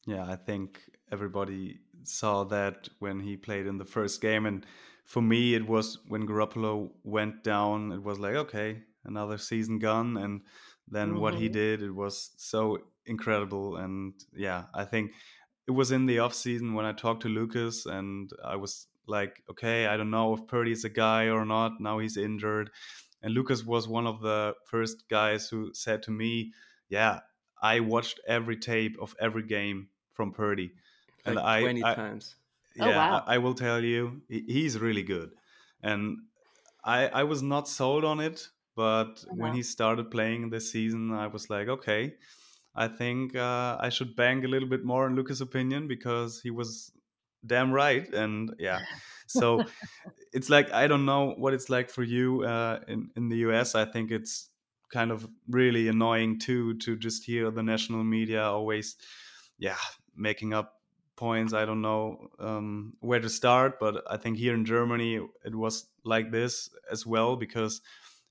[0.07, 0.81] Yeah, I think
[1.13, 4.47] everybody saw that when he played in the first game.
[4.47, 4.65] And
[5.05, 10.17] for me, it was when Garoppolo went down, it was like, okay, another season gone.
[10.17, 10.43] And
[10.89, 11.21] then mm-hmm.
[11.21, 11.53] what he mm-hmm.
[11.53, 13.77] did, it was so incredible.
[13.77, 15.13] And yeah, I think
[15.69, 19.43] it was in the off season when I talked to Lucas and I was like,
[19.51, 21.81] okay, I don't know if Purdy's a guy or not.
[21.81, 22.71] Now he's injured.
[23.23, 26.53] And Lucas was one of the first guys who said to me,
[26.89, 27.21] yeah,
[27.61, 30.73] I watched every tape of every game from Purdy.
[31.27, 32.37] Like and I 20 I, times.
[32.81, 33.25] Oh, yeah, oh, wow.
[33.27, 35.33] I, I, will tell you, he's really good.
[35.83, 36.19] And
[36.85, 39.57] I I was not sold on it, but when uh-huh.
[39.57, 42.15] he started playing this season, I was like, okay,
[42.75, 46.51] I think uh, I should bank a little bit more on Lucas' opinion because he
[46.51, 46.93] was
[47.45, 48.81] damn right and yeah.
[49.27, 49.65] So
[50.33, 53.75] it's like i don't know what it's like for you uh, in in the us
[53.75, 54.49] i think it's
[54.93, 58.97] kind of really annoying too to just hear the national media always
[59.59, 59.77] yeah
[60.17, 60.75] making up
[61.17, 65.55] points i don't know um, where to start but i think here in germany it
[65.55, 67.81] was like this as well because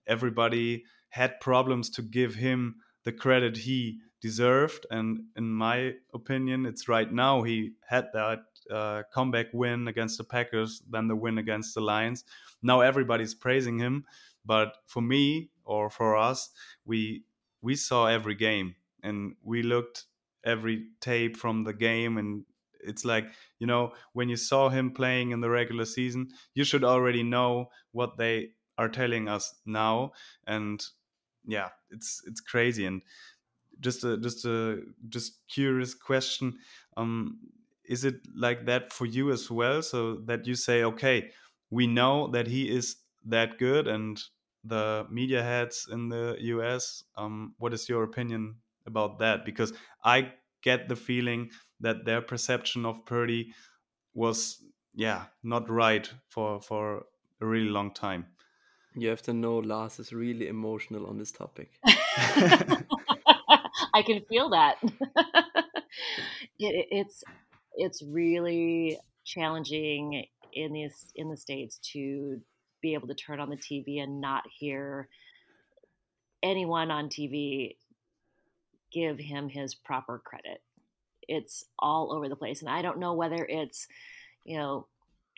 [0.07, 6.87] everybody had problems to give him the credit he deserved and in my opinion it's
[6.87, 11.73] right now he had that uh, comeback win against the Packers then the win against
[11.73, 12.23] the Lions.
[12.61, 14.05] Now everybody's praising him,
[14.45, 16.49] but for me or for us,
[16.85, 17.23] we
[17.61, 20.05] we saw every game and we looked
[20.43, 22.45] every tape from the game and
[22.81, 23.25] it's like
[23.59, 27.69] you know when you saw him playing in the regular season you should already know
[27.91, 30.11] what they are telling us now
[30.47, 30.85] and
[31.45, 33.01] yeah it's it's crazy and
[33.79, 36.57] just a just a just curious question
[36.97, 37.39] um
[37.89, 39.81] is it like that for you as well?
[39.81, 41.31] So that you say okay
[41.71, 44.21] we know that he is that good and
[44.63, 49.45] the media heads in the us um, what is your opinion about that?
[49.45, 53.53] Because i get the feeling that their perception of purdy
[54.13, 54.61] was
[54.93, 57.05] yeah not right for for
[57.41, 58.25] a really long time.
[58.95, 61.79] You have to know lars is really emotional on this topic
[63.99, 64.75] i can feel that
[66.59, 67.23] it, it's
[67.75, 72.41] it's really challenging in the in the states to
[72.81, 75.07] be able to turn on the TV and not hear
[76.41, 77.75] anyone on TV
[78.91, 80.61] give him his proper credit.
[81.27, 82.61] It's all over the place.
[82.61, 83.87] And I don't know whether it's,
[84.45, 84.87] you know,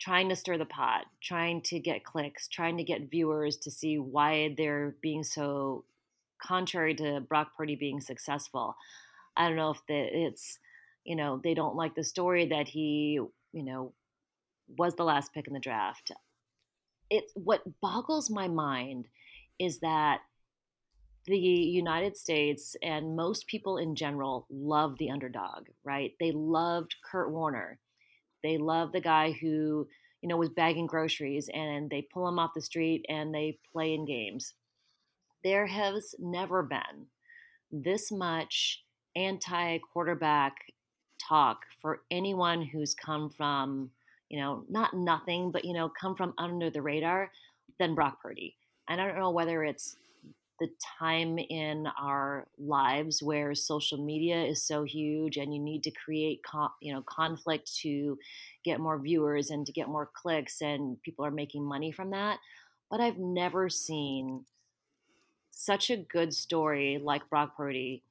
[0.00, 3.98] trying to stir the pot, trying to get clicks, trying to get viewers to see
[3.98, 5.84] why they're being so
[6.42, 8.76] contrary to Brock Purdy being successful.
[9.36, 10.58] I don't know if the, it's,
[11.04, 13.20] you know, they don't like the story that he,
[13.52, 13.92] you know,
[14.76, 16.12] was the last pick in the draft.
[17.10, 19.08] It what boggles my mind
[19.58, 20.20] is that
[21.26, 26.12] the United States and most people in general love the underdog, right?
[26.18, 27.78] They loved Kurt Warner.
[28.42, 29.86] They love the guy who,
[30.20, 33.94] you know, was bagging groceries and they pull him off the street and they play
[33.94, 34.54] in games.
[35.44, 37.06] There has never been
[37.70, 38.84] this much
[39.16, 40.56] anti quarterback
[41.18, 43.90] talk for anyone who's come from,
[44.28, 47.30] you know, not nothing, but, you know, come from under the radar
[47.78, 48.56] than Brock Purdy.
[48.88, 49.96] And I don't know whether it's
[50.62, 55.90] the time in our lives where social media is so huge and you need to
[55.90, 56.40] create
[56.80, 58.16] you know conflict to
[58.64, 62.38] get more viewers and to get more clicks and people are making money from that
[62.92, 64.44] but i've never seen
[65.52, 68.02] such a good story like brock purdy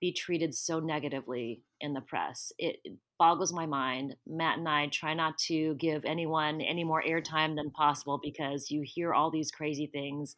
[0.00, 2.76] be treated so negatively in the press it
[3.18, 7.70] boggles my mind matt and i try not to give anyone any more airtime than
[7.70, 10.36] possible because you hear all these crazy things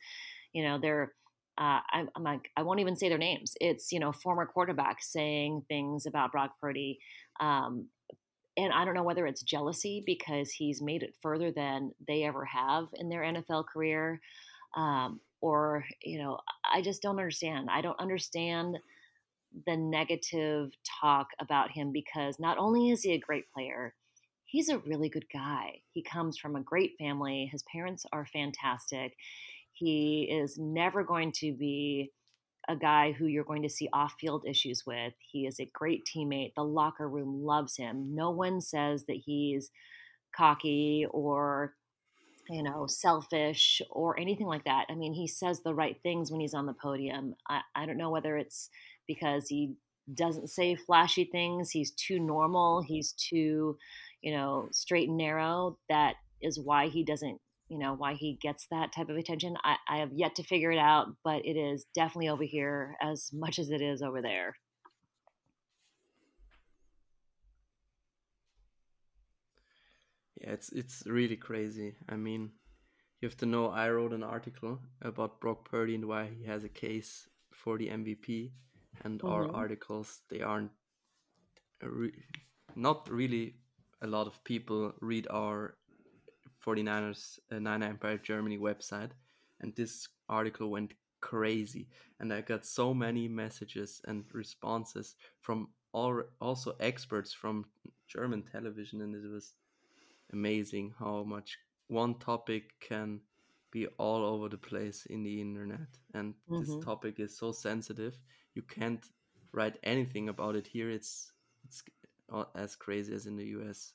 [0.52, 1.12] you know they're
[1.58, 3.54] uh, I'm, I'm, like, I won't even say their names.
[3.60, 6.98] It's, you know, former quarterbacks saying things about Brock Purdy.
[7.40, 7.88] Um,
[8.56, 12.44] and I don't know whether it's jealousy because he's made it further than they ever
[12.44, 14.20] have in their NFL career.
[14.74, 16.38] Um, or, you know,
[16.72, 17.68] I just don't understand.
[17.70, 18.78] I don't understand
[19.66, 23.94] the negative talk about him because not only is he a great player,
[24.44, 25.80] he's a really good guy.
[25.92, 27.48] He comes from a great family.
[27.50, 29.14] His parents are fantastic
[29.72, 32.12] he is never going to be
[32.68, 35.14] a guy who you're going to see off field issues with.
[35.18, 36.54] He is a great teammate.
[36.54, 38.14] The locker room loves him.
[38.14, 39.70] No one says that he's
[40.36, 41.74] cocky or
[42.48, 46.40] you know selfish or anything like that i mean he says the right things when
[46.40, 48.68] he's on the podium i, I don't know whether it's
[49.06, 49.74] because he
[50.12, 53.76] doesn't say flashy things he's too normal he's too
[54.20, 58.66] you know straight and narrow that is why he doesn't you know why he gets
[58.70, 61.86] that type of attention I, I have yet to figure it out but it is
[61.94, 64.56] definitely over here as much as it is over there
[70.42, 72.50] yeah it's it's really crazy i mean
[73.20, 76.64] you have to know i wrote an article about brock purdy and why he has
[76.64, 78.50] a case for the mvp
[79.04, 79.28] and mm-hmm.
[79.28, 80.70] our articles they aren't
[81.82, 82.12] re-
[82.74, 83.54] not really
[84.02, 85.76] a lot of people read our
[86.64, 89.10] 49ers uh, Niner Empire Germany website,
[89.60, 91.88] and this article went crazy.
[92.20, 97.64] And I got so many messages and responses from all also experts from
[98.08, 99.54] German television, and it was
[100.32, 103.20] amazing how much one topic can
[103.70, 105.88] be all over the place in the internet.
[106.14, 106.60] And mm-hmm.
[106.60, 108.18] this topic is so sensitive,
[108.54, 109.04] you can't
[109.52, 110.90] write anything about it here.
[110.90, 111.32] It's
[111.64, 111.82] it's
[112.54, 113.92] as crazy as in the US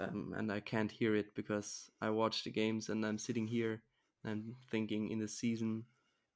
[0.00, 3.82] um, and I can't hear it because I watch the games and I'm sitting here
[4.24, 5.84] and I'm thinking in the season,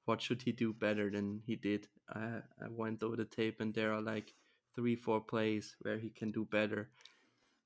[0.05, 1.87] what should he do better than he did?
[2.13, 4.35] I, I went over the tape and there are like
[4.75, 6.91] three, four plays where he can do better.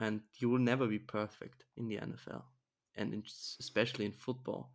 [0.01, 2.43] And you will never be perfect in the NFL,
[2.95, 3.23] and in,
[3.59, 4.71] especially in football,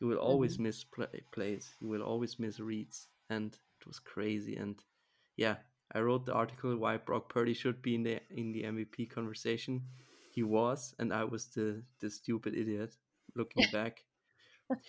[0.00, 0.64] you will always mm-hmm.
[0.64, 1.74] miss play, plays.
[1.80, 4.56] You will always miss reads, and it was crazy.
[4.56, 4.76] And
[5.36, 5.56] yeah,
[5.92, 9.82] I wrote the article why Brock Purdy should be in the in the MVP conversation
[10.32, 12.96] he was, and I was the the stupid idiot.
[13.36, 14.04] Looking back,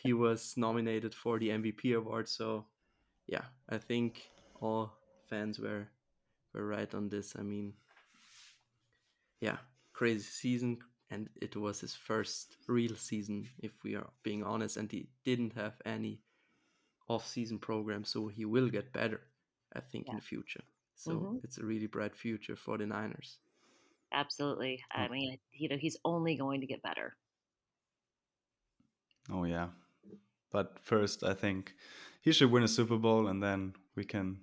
[0.01, 2.29] he was nominated for the MVP award.
[2.29, 2.65] So,
[3.27, 4.23] yeah, I think
[4.61, 4.93] all
[5.29, 5.89] fans were
[6.53, 7.35] were right on this.
[7.37, 7.73] I mean,
[9.43, 9.57] yeah,
[9.93, 10.79] crazy season,
[11.09, 14.77] and it was his first real season, if we are being honest.
[14.77, 16.21] And he didn't have any
[17.07, 19.21] off-season program, so he will get better.
[19.75, 20.11] I think yeah.
[20.11, 20.63] in the future.
[20.95, 21.37] So mm-hmm.
[21.43, 23.39] it's a really bright future for the Niners
[24.13, 24.83] absolutely.
[24.91, 25.11] I mm.
[25.11, 27.15] mean, you know, he's only going to get better.
[29.31, 29.69] Oh yeah,
[30.51, 31.73] but first, I think
[32.21, 34.39] he should win a Super Bowl, and then we can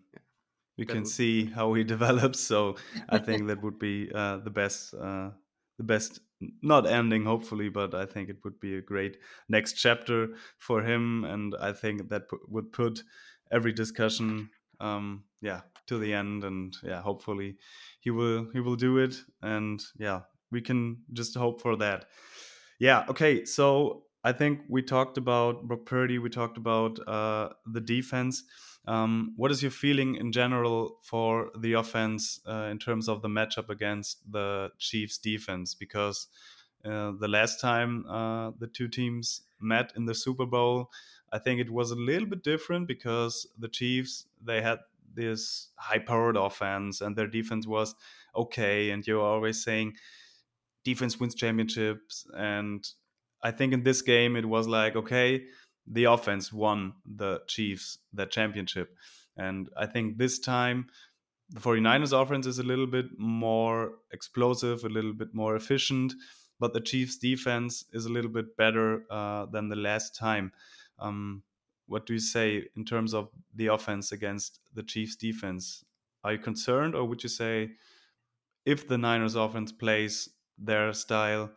[0.80, 2.40] we can see how he develops.
[2.40, 2.76] So
[3.08, 4.94] I think that would be uh, the best.
[4.94, 5.30] Uh,
[5.78, 6.20] the best
[6.60, 9.16] not ending hopefully but i think it would be a great
[9.48, 10.28] next chapter
[10.58, 13.02] for him and i think that would put
[13.50, 14.50] every discussion
[14.80, 17.56] um, yeah to the end and yeah hopefully
[18.00, 20.20] he will he will do it and yeah
[20.50, 22.06] we can just hope for that.
[22.78, 23.04] Yeah.
[23.08, 23.44] Okay.
[23.44, 26.18] So I think we talked about Brock Purdy.
[26.18, 28.44] We talked about uh, the defense.
[28.86, 33.28] Um, what is your feeling in general for the offense uh, in terms of the
[33.28, 35.74] matchup against the Chiefs defense?
[35.74, 36.28] Because
[36.84, 40.90] uh, the last time uh, the two teams met in the Super Bowl,
[41.32, 44.78] I think it was a little bit different because the Chiefs they had
[45.14, 47.94] this high-powered offense and their defense was
[48.34, 49.94] okay, and you're always saying
[50.84, 52.26] defense wins championships.
[52.34, 52.88] And
[53.42, 55.44] I think in this game it was like okay,
[55.91, 58.95] the offense won the Chiefs that championship,
[59.36, 60.86] and I think this time
[61.51, 66.12] the 49ers offense is a little bit more explosive, a little bit more efficient
[66.61, 70.53] but the Chiefs' defense is a little bit better uh, than the last time.
[70.99, 71.43] Um,
[71.86, 75.82] what do you say in terms of the offense against the Chiefs' defense?
[76.22, 77.70] Are you concerned, or would you say
[78.66, 80.28] if the Niners' offense plays
[80.59, 81.51] their style,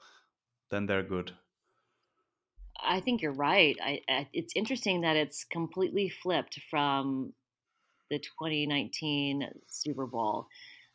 [0.71, 1.33] then they're good?
[2.85, 3.77] I think you're right.
[3.81, 7.33] I, I, it's interesting that it's completely flipped from
[8.09, 10.47] the 2019 Super Bowl.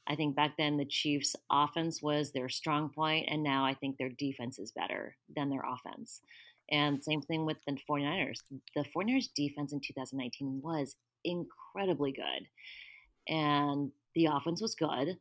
[0.06, 3.96] I think back then the Chiefs' offense was their strong point, and now I think
[3.96, 6.20] their defense is better than their offense.
[6.70, 8.40] And same thing with the 49ers.
[8.74, 12.46] The 49ers defense in 2019 was incredibly good.
[13.32, 15.18] And the offense was good,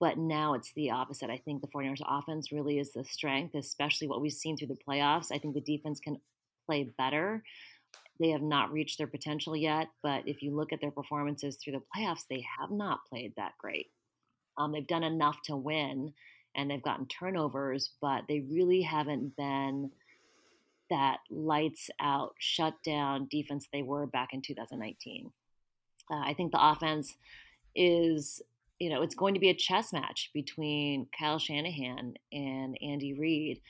[0.00, 1.30] but now it's the opposite.
[1.30, 4.78] I think the 49ers offense really is the strength, especially what we've seen through the
[4.88, 5.32] playoffs.
[5.32, 6.20] I think the defense can
[6.66, 7.42] play better.
[8.18, 11.74] They have not reached their potential yet, but if you look at their performances through
[11.74, 13.88] the playoffs, they have not played that great.
[14.58, 16.12] Um, they've done enough to win
[16.54, 19.90] and they've gotten turnovers, but they really haven't been
[20.88, 25.30] that lights out, shut down defense they were back in 2019.
[26.10, 27.16] Uh, I think the offense
[27.74, 28.40] is,
[28.78, 33.60] you know, it's going to be a chess match between Kyle Shanahan and Andy Reid.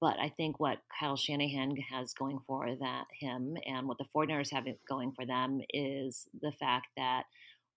[0.00, 4.52] But I think what Kyle Shanahan has going for that him and what the 49ers
[4.52, 7.24] have going for them is the fact that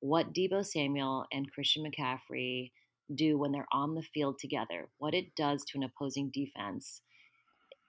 [0.02, 2.72] what Deebo Samuel and Christian McCaffrey
[3.16, 7.02] do when they're on the field together, what it does to an opposing defense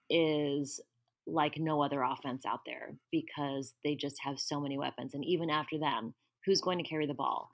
[0.08, 0.80] is
[1.26, 5.14] like no other offense out there because they just have so many weapons.
[5.14, 6.14] And even after them,
[6.46, 7.50] who's going to carry the ball?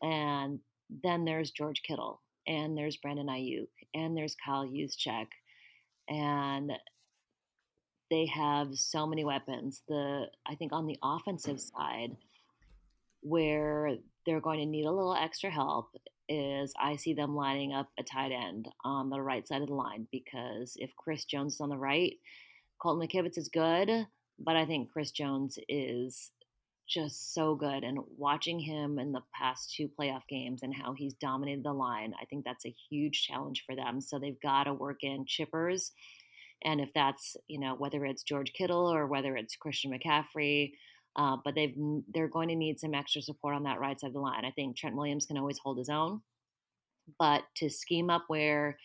[0.00, 0.60] And
[1.02, 5.26] then there's George Kittle, and there's Brandon Aiyuk, and there's Kyle Juszczyk,
[6.08, 6.72] and
[8.10, 9.82] they have so many weapons.
[9.88, 12.16] The I think on the offensive side,
[13.22, 15.90] where they're going to need a little extra help
[16.28, 19.74] is I see them lining up a tight end on the right side of the
[19.74, 22.14] line because if Chris Jones is on the right,
[22.80, 24.06] Colton McKivitz is good,
[24.38, 26.30] but I think Chris Jones is
[26.88, 27.84] just so good.
[27.84, 32.14] And watching him in the past two playoff games and how he's dominated the line,
[32.20, 34.00] I think that's a huge challenge for them.
[34.00, 35.90] So they've got to work in chippers.
[36.64, 40.72] And if that's, you know, whether it's George Kittle or whether it's Christian McCaffrey,
[41.16, 41.74] uh, but they've
[42.12, 44.44] they're going to need some extra support on that right side of the line.
[44.44, 46.22] I think Trent Williams can always hold his own,
[47.18, 48.78] but to scheme up where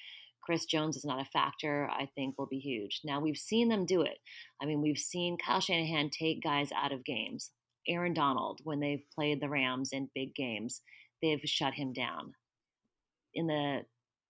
[0.43, 3.01] Chris Jones is not a factor, I think will be huge.
[3.03, 4.17] Now we've seen them do it.
[4.61, 7.51] I mean, we've seen Kyle Shanahan take guys out of games.
[7.87, 10.81] Aaron Donald, when they've played the Rams in big games,
[11.21, 12.33] they've shut him down.
[13.33, 13.85] In the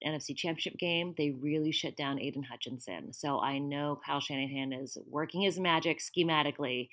[0.06, 3.14] NFC Championship game, they really shut down Aidan Hutchinson.
[3.14, 6.90] So I know Kyle Shanahan is working his magic schematically,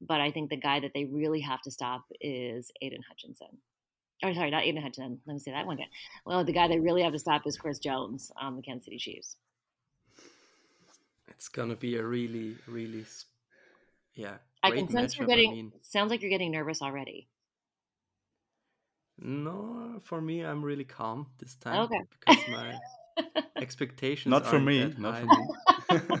[0.00, 3.58] but I think the guy that they really have to stop is Aidan Hutchinson.
[4.22, 5.20] Or sorry, not Aidan Hutchinson.
[5.26, 5.88] Let me say that one again.
[6.26, 8.98] Well, the guy they really have to stop is Chris Jones on the Kansas City
[8.98, 9.36] Chiefs.
[11.28, 13.06] It's gonna be a really, really,
[14.14, 15.50] yeah, I can sense you're getting.
[15.50, 17.28] I mean, sounds like you're getting nervous already.
[19.18, 21.80] No, for me, I'm really calm this time.
[21.80, 22.00] Okay.
[22.10, 22.78] Because my
[23.56, 24.30] expectations.
[24.30, 24.94] Not for me.
[24.98, 26.10] Not for me.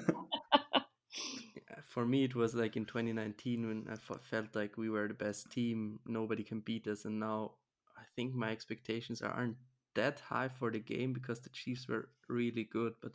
[1.86, 5.50] for me, it was like in 2019 when I felt like we were the best
[5.50, 6.00] team.
[6.06, 7.52] Nobody can beat us, and now
[7.96, 9.56] I think my expectations aren't
[9.94, 13.12] that high for the game because the Chiefs were really good, but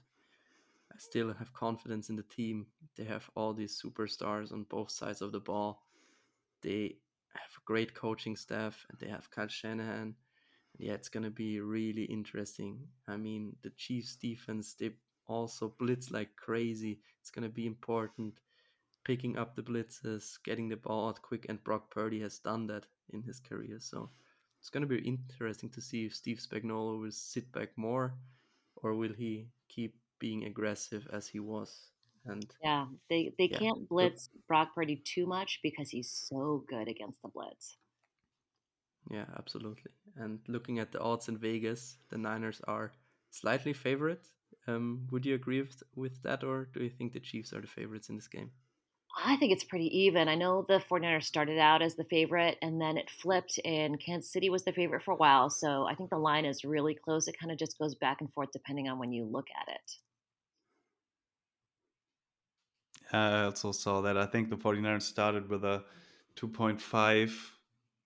[0.95, 2.67] I still have confidence in the team.
[2.95, 5.83] They have all these superstars on both sides of the ball.
[6.61, 6.95] They
[7.33, 10.15] have a great coaching staff and they have Kyle Shanahan.
[10.77, 12.79] Yeah, it's going to be really interesting.
[13.09, 14.91] I mean, the Chiefs defense, they
[15.27, 17.01] also blitz like crazy.
[17.19, 18.39] It's going to be important
[19.03, 22.85] picking up the blitzes, getting the ball out quick, and Brock Purdy has done that
[23.11, 23.79] in his career.
[23.79, 24.09] So
[24.61, 28.13] it's going to be interesting to see if Steve Spagnuolo will sit back more
[28.77, 31.89] or will he keep being aggressive as he was.
[32.26, 33.59] And yeah, they they yeah.
[33.59, 37.78] can't blitz Brock Purdy too much because he's so good against the blitz.
[39.11, 39.91] Yeah, absolutely.
[40.16, 42.91] And looking at the odds in Vegas, the Niners are
[43.30, 44.28] slightly favorite.
[44.68, 47.68] Um, would you agree with, with that, or do you think the Chiefs are the
[47.68, 48.49] favorites in this game?
[49.18, 50.28] I think it's pretty even.
[50.28, 54.32] I know the 49ers started out as the favorite and then it flipped, and Kansas
[54.32, 55.49] City was the favorite for a while.
[55.49, 57.28] So I think the line is really close.
[57.28, 59.91] It kind of just goes back and forth depending on when you look at it.
[63.13, 64.18] I also saw that.
[64.18, 65.84] I think the 49ers started with a
[66.36, 67.32] 2.5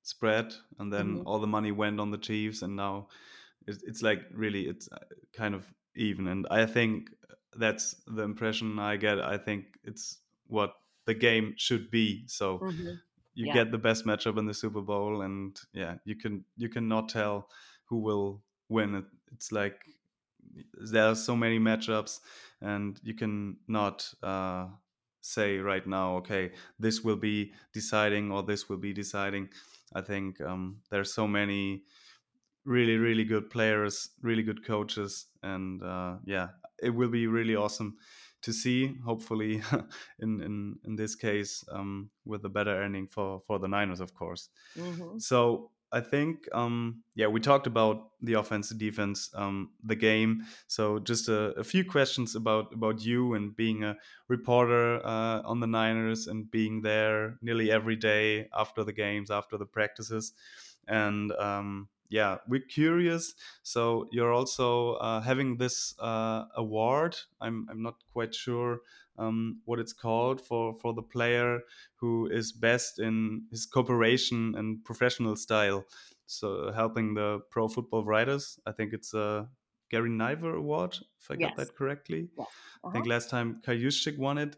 [0.04, 1.28] spread, and then mm-hmm.
[1.28, 3.08] all the money went on the Chiefs, and now
[3.66, 4.98] it's, it's like really it's uh,
[5.34, 6.28] kind of even.
[6.28, 7.10] And I think
[7.56, 9.20] that's the impression I get.
[9.20, 10.74] I think it's what
[11.10, 12.24] the game should be.
[12.28, 12.94] So mm-hmm.
[13.34, 13.54] you yeah.
[13.54, 17.50] get the best matchup in the Super Bowl, and yeah, you can you cannot tell
[17.86, 18.94] who will win.
[18.94, 19.78] It, it's like
[20.92, 22.20] there are so many matchups,
[22.62, 24.68] and you can not uh,
[25.22, 29.50] say right now, okay, this will be deciding or this will be deciding.
[29.96, 31.86] I think um, there's so many
[32.66, 36.50] really really good players, really good coaches, and uh, yeah,
[36.84, 37.98] it will be really awesome
[38.42, 38.96] to see.
[39.06, 39.62] Hopefully,
[40.20, 44.14] in in in this case, um, with a better earning for for the Niners, of
[44.14, 44.50] course.
[44.78, 45.20] Mm-hmm.
[45.20, 50.44] So I think, um, yeah, we talked about the offense, the defense, um, the game.
[50.68, 55.60] So just a, a, few questions about about you and being a reporter uh, on
[55.60, 60.34] the Niners and being there nearly every day after the games, after the practices,
[60.88, 63.34] and um, yeah, we're curious.
[63.64, 67.16] So you're also uh, having this uh, award.
[67.40, 68.82] I'm I'm not quite sure
[69.18, 71.60] um, what it's called for for the player
[71.96, 75.86] who is best in his cooperation and professional style.
[76.26, 78.60] So helping the pro football writers.
[78.66, 79.48] I think it's a
[79.90, 81.50] Garry Niver Award, if I yes.
[81.50, 82.30] got that correctly.
[82.38, 82.44] Yeah.
[82.44, 82.90] Uh-huh.
[82.90, 84.56] I think last time Kyle Juszczyk won it.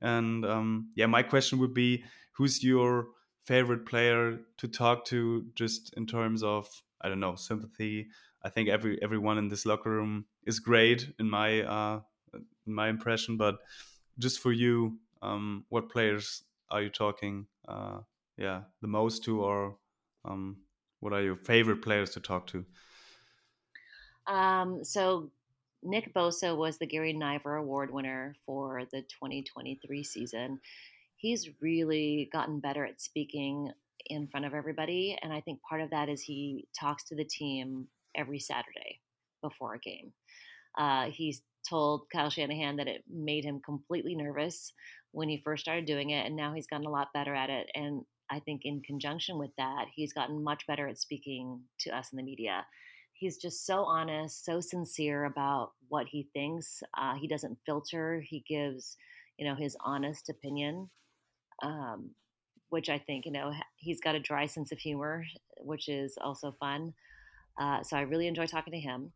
[0.00, 3.08] And um, yeah, my question would be, who's your
[3.44, 6.68] favorite player to talk to, just in terms of
[7.00, 8.08] I don't know sympathy.
[8.42, 12.00] I think every everyone in this locker room is great in my uh,
[12.34, 13.58] in my impression, but
[14.18, 17.46] just for you, um, what players are you talking?
[17.66, 17.98] Uh,
[18.36, 19.76] yeah, the most to, or
[20.24, 20.56] um,
[21.00, 22.64] what are your favorite players to talk to?
[24.26, 25.30] Um, so
[25.82, 30.60] Nick Bosa was the Garry Niver Award winner for the 2023 season.
[31.16, 33.72] He's really gotten better at speaking
[34.10, 35.16] in front of everybody.
[35.22, 39.00] And I think part of that is he talks to the team every Saturday
[39.42, 40.12] before a game.
[40.76, 44.72] Uh, he's told Kyle Shanahan that it made him completely nervous
[45.12, 47.68] when he first started doing it, and now he's gotten a lot better at it.
[47.74, 52.08] And I think in conjunction with that, he's gotten much better at speaking to us
[52.12, 52.64] in the media.
[53.12, 56.82] He's just so honest, so sincere about what he thinks.
[56.96, 58.24] Uh, he doesn't filter.
[58.26, 58.96] He gives,
[59.36, 60.90] you know, his honest opinion.
[61.62, 62.12] Um,
[62.70, 65.24] which I think, you know, he's got a dry sense of humor,
[65.58, 66.94] which is also fun.
[67.60, 69.12] Uh, so I really enjoy talking to him.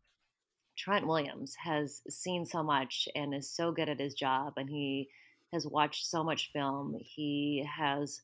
[0.77, 5.09] Trent Williams has seen so much and is so good at his job, and he
[5.53, 6.97] has watched so much film.
[6.99, 8.21] He has,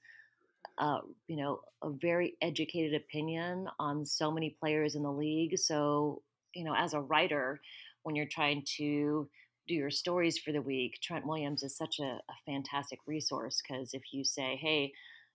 [0.77, 5.57] uh, you know, a very educated opinion on so many players in the league.
[5.57, 6.21] So,
[6.53, 7.61] you know, as a writer,
[8.03, 9.29] when you're trying to
[9.67, 13.93] do your stories for the week, Trent Williams is such a, a fantastic resource because
[13.93, 14.91] if you say, hey,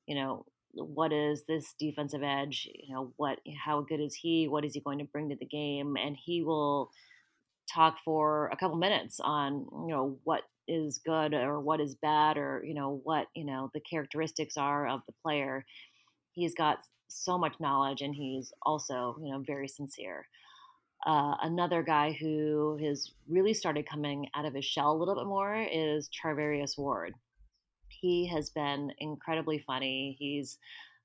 [0.07, 2.69] you know, what is this defensive edge?
[2.75, 4.49] You know, what, how good is he?
[4.49, 5.97] What is he going to bring to the game?
[5.97, 6.91] And he will
[7.73, 12.37] talk for a couple minutes on, you know, what is good or what is bad
[12.37, 15.65] or, you know, what, you know, the characteristics are of the player.
[16.33, 16.79] He's got
[17.09, 20.27] so much knowledge and he's also, you know, very sincere.
[21.07, 25.27] Uh, another guy who has really started coming out of his shell a little bit
[25.27, 27.15] more is Charvarius Ward
[28.07, 30.17] he has been incredibly funny.
[30.19, 30.59] He's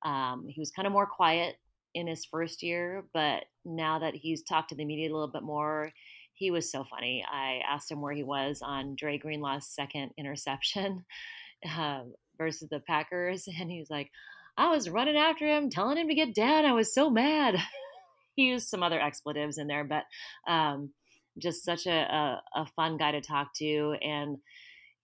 [0.04, 1.56] um, he was kind of more quiet
[1.94, 5.44] in his first year, but now that he's talked to the media a little bit
[5.44, 5.92] more,
[6.34, 7.26] he was so funny.
[7.30, 11.06] I asked him where he was on Dre Greenlaw's second interception
[11.78, 12.02] uh,
[12.38, 14.12] versus the Packers, and he was like,
[14.56, 16.66] "I was running after him, telling him to get down.
[16.66, 17.56] I was so mad."
[18.36, 20.04] he used some other expletives in there, but
[20.48, 20.92] um,
[21.40, 24.38] just such a, a, a fun guy to talk to, and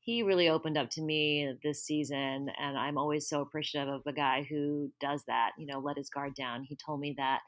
[0.08, 4.14] he really opened up to me this season and i'm always so appreciative of a
[4.14, 6.64] guy who does that you know let his guard down.
[6.64, 7.42] He told me that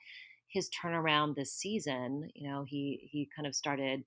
[0.49, 4.03] his turnaround this season you know he he kind of started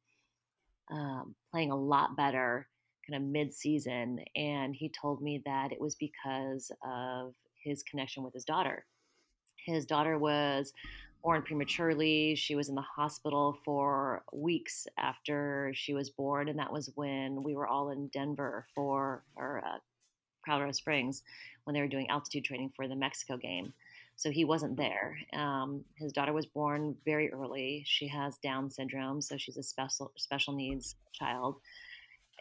[0.91, 2.69] um, playing a lot better
[3.09, 7.33] kind of mid-season and he told me that it was because of
[7.65, 8.85] his connection with his daughter.
[9.65, 10.73] His daughter was
[11.23, 12.35] born prematurely.
[12.35, 17.43] She was in the hospital for weeks after she was born, and that was when
[17.43, 19.79] we were all in Denver for or uh,
[20.45, 21.23] Colorado Springs
[21.65, 23.73] when they were doing altitude training for the Mexico game.
[24.17, 25.17] so he wasn't there.
[25.33, 27.83] Um, his daughter was born very early.
[27.87, 31.57] She has Down syndrome, so she's a special special needs child,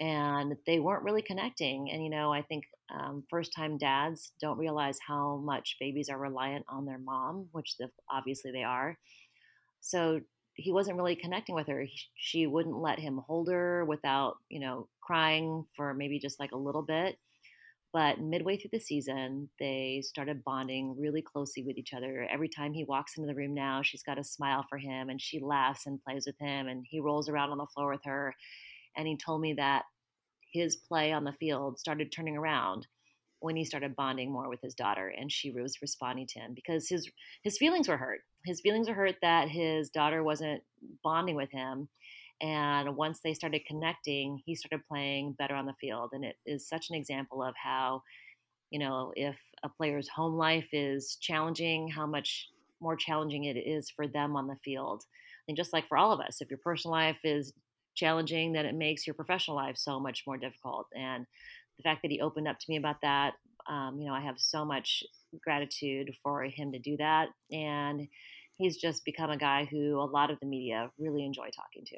[0.02, 1.92] and they weren't really connecting.
[1.92, 6.18] And you know, I think um, first time dads don't realize how much babies are
[6.18, 8.98] reliant on their mom, which the, obviously they are.
[9.80, 10.22] So
[10.56, 11.82] he wasn't really connecting with her.
[11.82, 16.52] He, she wouldn't let him hold her without, you know, crying for maybe just like
[16.52, 17.18] a little bit.
[17.94, 22.28] But midway through the season, they started bonding really closely with each other.
[22.32, 25.22] Every time he walks into the room now, she's got a smile for him and
[25.22, 28.34] she laughs and plays with him and he rolls around on the floor with her.
[28.96, 29.84] And he told me that
[30.52, 32.88] his play on the field started turning around
[33.42, 36.88] when he started bonding more with his daughter and she was responding to him because
[36.88, 37.10] his
[37.44, 38.22] his feelings were hurt.
[38.46, 40.64] His feelings were hurt that his daughter wasn't
[41.04, 41.90] bonding with him
[42.40, 46.12] and once they started connecting he started playing better on the field.
[46.14, 48.04] And it is such an example of how
[48.70, 52.48] you know if a player's home life is challenging how much
[52.80, 55.04] more challenging it is for them on the field.
[55.48, 57.54] And just like for all of us if your personal life is
[57.96, 61.26] challenging then it makes your professional life so much more difficult and
[61.82, 63.34] the fact that he opened up to me about that,
[63.68, 65.04] um, you know, I have so much
[65.42, 67.30] gratitude for him to do that.
[67.52, 68.08] And
[68.58, 71.98] he's just become a guy who a lot of the media really enjoy talking to.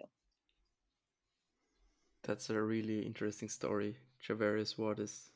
[2.24, 3.98] That's a really interesting story.
[4.26, 5.30] Charvarius Ward is,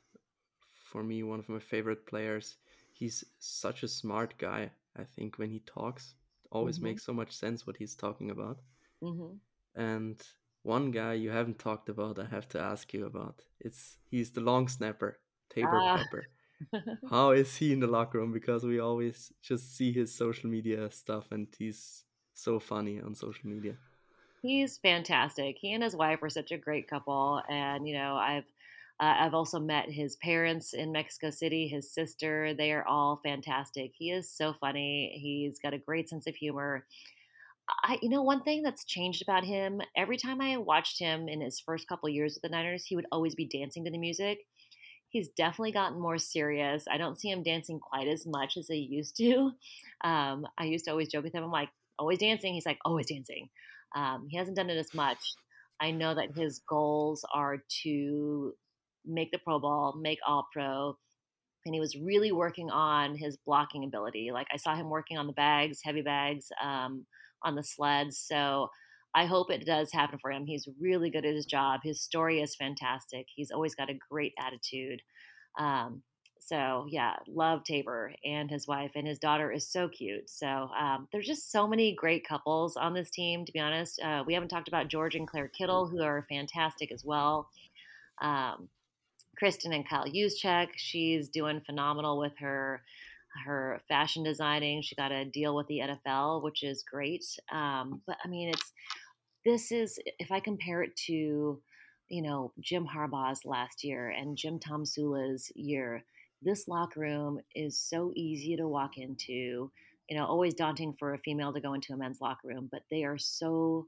[0.85, 2.55] for me, one of my favorite players.
[2.93, 4.71] He's such a smart guy.
[4.97, 6.15] I think when he talks,
[6.49, 6.85] always mm-hmm.
[6.85, 8.59] makes so much sense what he's talking about.
[9.03, 9.35] Mm-hmm.
[9.79, 10.23] And
[10.67, 13.41] one guy you haven't talked about, I have to ask you about.
[13.59, 15.19] It's he's the long snapper,
[15.55, 15.97] Taybor ah.
[15.97, 16.27] Pepper.
[17.09, 18.33] How is he in the locker room?
[18.33, 22.03] Because we always just see his social media stuff, and he's
[22.33, 23.75] so funny on social media.
[24.41, 25.57] He's fantastic.
[25.59, 28.49] He and his wife are such a great couple, and you know I've
[28.99, 32.53] uh, I've also met his parents in Mexico City, his sister.
[32.53, 33.91] They are all fantastic.
[33.95, 35.17] He is so funny.
[35.21, 36.85] He's got a great sense of humor.
[37.69, 41.41] I, you know, one thing that's changed about him, every time I watched him in
[41.41, 44.39] his first couple years with the Niners, he would always be dancing to the music.
[45.09, 46.85] He's definitely gotten more serious.
[46.89, 49.51] I don't see him dancing quite as much as he used to.
[50.03, 52.53] Um, I used to always joke with him, I'm like, always dancing.
[52.53, 53.49] He's like, always dancing.
[53.95, 55.17] Um, he hasn't done it as much.
[55.79, 58.53] I know that his goals are to
[59.07, 60.95] make the Pro Bowl, make All Pro,
[61.65, 64.29] and he was really working on his blocking ability.
[64.31, 66.49] Like I saw him working on the bags, heavy bags.
[66.63, 67.05] Um,
[67.43, 68.17] on the sleds.
[68.17, 68.69] So
[69.15, 70.45] I hope it does happen for him.
[70.45, 71.81] He's really good at his job.
[71.83, 73.25] His story is fantastic.
[73.33, 75.01] He's always got a great attitude.
[75.57, 76.03] Um,
[76.39, 80.29] so yeah, love Taybor and his wife, and his daughter is so cute.
[80.29, 83.43] So um, there's just so many great couples on this team.
[83.43, 86.91] To be honest, uh, we haven't talked about George and Claire Kittle, who are fantastic
[86.91, 87.49] as well.
[88.21, 88.69] Um,
[89.37, 92.81] Kristen and Kyle Juszczyk, she's doing phenomenal with her
[93.45, 94.81] her fashion designing.
[94.81, 97.25] She got a deal with the NFL, which is great.
[97.51, 98.73] Um, but I mean, it's
[99.45, 101.61] this is if I compare it to
[102.09, 106.03] you know Jim Harbaugh's last year and Jim Tomsula's year,
[106.41, 109.71] this locker room is so easy to walk into.
[110.09, 112.83] You know, always daunting for a female to go into a men's locker room, but
[112.89, 113.87] they are so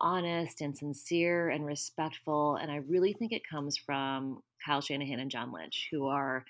[0.00, 2.56] honest and sincere and respectful.
[2.56, 6.44] And I really think it comes from Kyle Shanahan and John Lynch, who are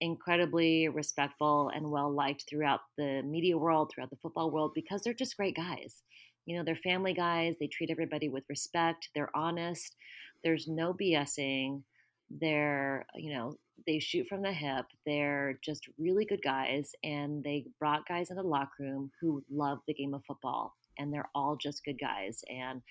[0.00, 5.14] incredibly respectful and well liked throughout the media world, throughout the football world, because they're
[5.14, 6.02] just great guys.
[6.46, 7.56] You know, they're family guys.
[7.58, 9.10] They treat everybody with respect.
[9.14, 9.96] They're honest.
[10.42, 11.82] There's no BSing.
[12.30, 13.54] They're, you know,
[13.86, 14.86] they shoot from the hip.
[15.04, 16.92] They're just really good guys.
[17.02, 20.74] And they brought guys in the locker room who love the game of football.
[20.98, 22.42] And they're all just good guys.
[22.48, 22.82] And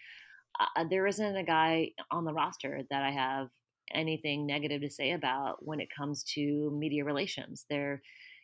[0.60, 3.48] uh, there isn't a guy on the roster that I have
[3.94, 7.66] anything negative to say about when it comes to media relations.
[7.70, 8.02] They're,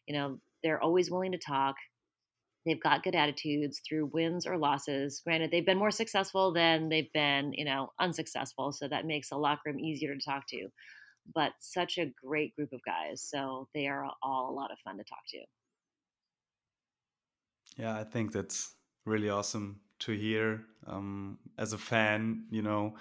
[0.08, 1.76] you know, they're always willing to talk.
[2.66, 5.22] They've got good attitudes through wins or losses.
[5.26, 8.72] Granted, they've been more successful than they've been, you know, unsuccessful.
[8.72, 10.70] So that makes a locker room easier to talk to.
[11.34, 13.22] But such a great group of guys.
[13.22, 15.40] So they are all a lot of fun to talk to.
[17.78, 18.74] Yeah, I think that's
[19.06, 22.96] really awesome to hear um, as a fan, you know.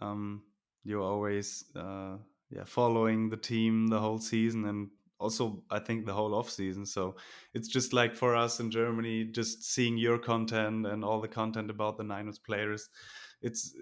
[0.00, 0.42] Um,
[0.88, 2.16] you're always uh,
[2.50, 6.86] yeah following the team the whole season and also I think the whole off season.
[6.86, 7.16] So
[7.54, 11.70] it's just like for us in Germany, just seeing your content and all the content
[11.70, 12.88] about the Niners players.
[13.42, 13.74] It's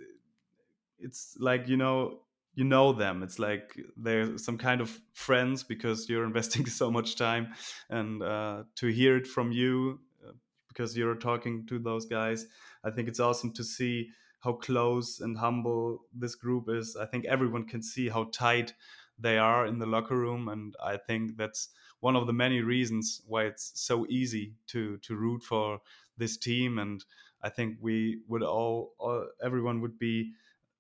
[0.98, 2.20] it's like you know
[2.54, 3.22] you know them.
[3.22, 7.48] It's like they're some kind of friends because you're investing so much time,
[7.90, 10.32] and uh, to hear it from you uh,
[10.68, 12.46] because you're talking to those guys,
[12.82, 14.10] I think it's awesome to see
[14.40, 16.96] how close and humble this group is.
[16.96, 18.74] I think everyone can see how tight
[19.18, 21.70] they are in the locker room, and I think that's
[22.00, 25.80] one of the many reasons why it's so easy to to root for
[26.16, 26.78] this team.
[26.78, 27.04] And
[27.42, 30.32] I think we would all, all everyone would be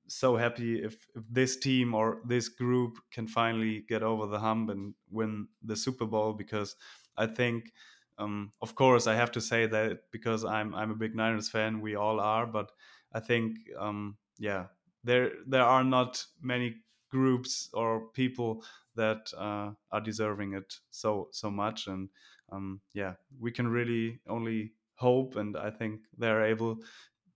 [0.08, 4.70] so happy if, if this team or this group can finally get over the hump
[4.70, 6.76] and win the Super Bowl because
[7.16, 7.72] I think
[8.18, 11.80] um, of course I have to say that because I'm I'm a big Niners fan
[11.80, 12.70] we all are but
[13.16, 14.66] I think um, yeah
[15.04, 16.76] there there are not many
[17.10, 18.62] groups or people
[18.96, 22.08] that uh, are deserving it so so much and
[22.52, 26.78] um, yeah we can really only hope and I think they're able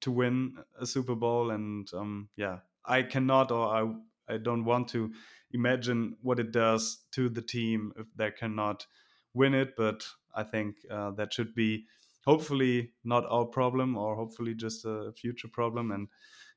[0.00, 1.50] to win a Super Bowl.
[1.50, 5.12] And um, yeah, I cannot or I I don't want to
[5.52, 8.86] imagine what it does to the team if they cannot
[9.34, 9.76] win it.
[9.76, 10.04] But
[10.34, 11.86] I think uh, that should be
[12.24, 15.90] hopefully not our problem or hopefully just a future problem.
[15.90, 16.08] And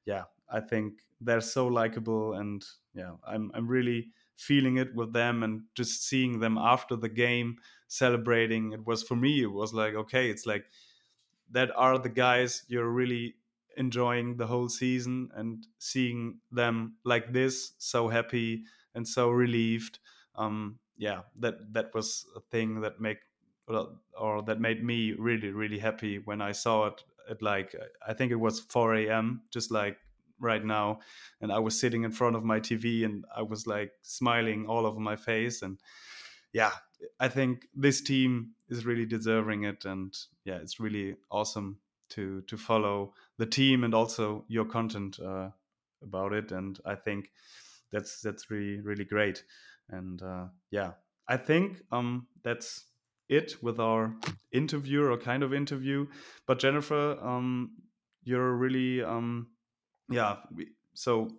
[0.05, 5.43] yeah, I think they're so likable and yeah, I'm I'm really feeling it with them
[5.43, 7.57] and just seeing them after the game
[7.87, 8.73] celebrating.
[8.73, 10.65] It was for me, it was like okay, it's like
[11.51, 13.35] that are the guys you're really
[13.77, 19.99] enjoying the whole season and seeing them like this so happy and so relieved
[20.35, 23.17] um yeah that that was a thing that make
[23.67, 27.75] or that made me really really happy when i saw it at like
[28.07, 29.97] i think it was 4 a.m just like
[30.43, 30.99] right now.
[31.41, 34.85] And i was sitting in front of my tv and i was like smiling all
[34.85, 35.61] over my face.
[35.61, 35.79] And
[36.51, 36.71] yeah
[37.19, 39.85] i think this team is really deserving it.
[39.85, 40.13] And
[40.45, 45.49] yeah it's really awesome to to follow the team and also your content uh,
[46.01, 46.51] about it.
[46.51, 47.31] And i think
[47.91, 49.43] that's that's really really great.
[49.89, 50.91] And uh, yeah
[51.27, 52.83] i think um that's
[53.33, 54.13] it with our
[54.51, 56.05] interview or kind of interview
[56.45, 57.71] but jennifer um
[58.23, 59.47] you're really um
[60.09, 60.37] yeah
[60.93, 61.29] so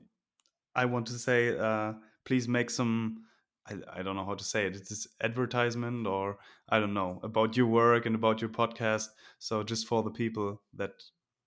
[0.75, 1.93] i want to say uh
[2.25, 3.25] please make some
[3.67, 4.77] I, I don't know how to say it.
[4.77, 6.39] It's this advertisement or
[6.69, 9.09] I don't know about your work and about your podcast.
[9.39, 10.93] So just for the people that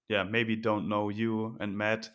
[0.09, 2.09] yeah maybe don't know you and Matt,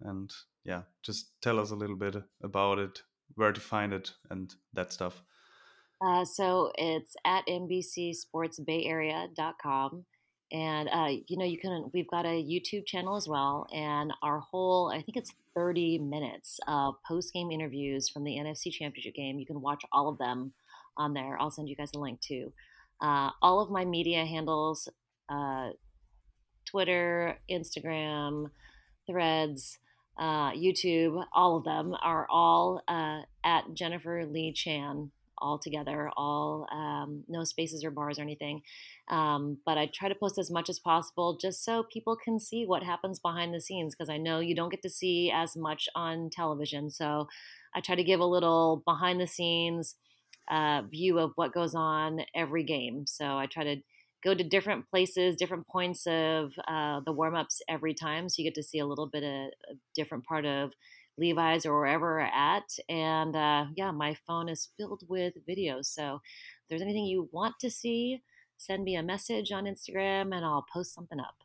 [0.00, 0.30] and
[0.64, 3.02] yeah, just tell us a little bit about it,
[3.34, 5.22] where to find it, and that stuff.
[6.00, 10.04] Uh, so it's at NBCSportsBayArea.com
[10.52, 14.38] and uh, you know you can we've got a youtube channel as well and our
[14.38, 19.38] whole i think it's 30 minutes of post-game interviews from the nfc championship game.
[19.38, 20.52] You can watch all of them
[20.98, 21.40] on there.
[21.40, 22.52] I'll send you guys a link too.
[23.00, 24.88] Uh, all of my media handles
[25.28, 25.70] uh,
[26.64, 28.46] twitter instagram
[29.06, 29.78] threads
[30.18, 36.66] uh, youtube all of them are all uh, at jennifer lee chan all together, all
[36.72, 38.62] um, no spaces or bars or anything.
[39.08, 42.64] Um, but I try to post as much as possible just so people can see
[42.64, 45.88] what happens behind the scenes because I know you don't get to see as much
[45.94, 46.90] on television.
[46.90, 47.28] So
[47.74, 49.96] I try to give a little behind the scenes
[50.50, 53.06] uh, view of what goes on every game.
[53.06, 53.76] So I try to
[54.24, 58.28] go to different places, different points of uh, the warm ups every time.
[58.28, 60.72] So you get to see a little bit of a different part of
[61.18, 62.76] Levi's or wherever at.
[62.88, 65.86] And uh, yeah, my phone is filled with videos.
[65.86, 66.20] So
[66.62, 68.22] if there's anything you want to see,
[68.56, 71.36] send me a message on Instagram and I'll post something up.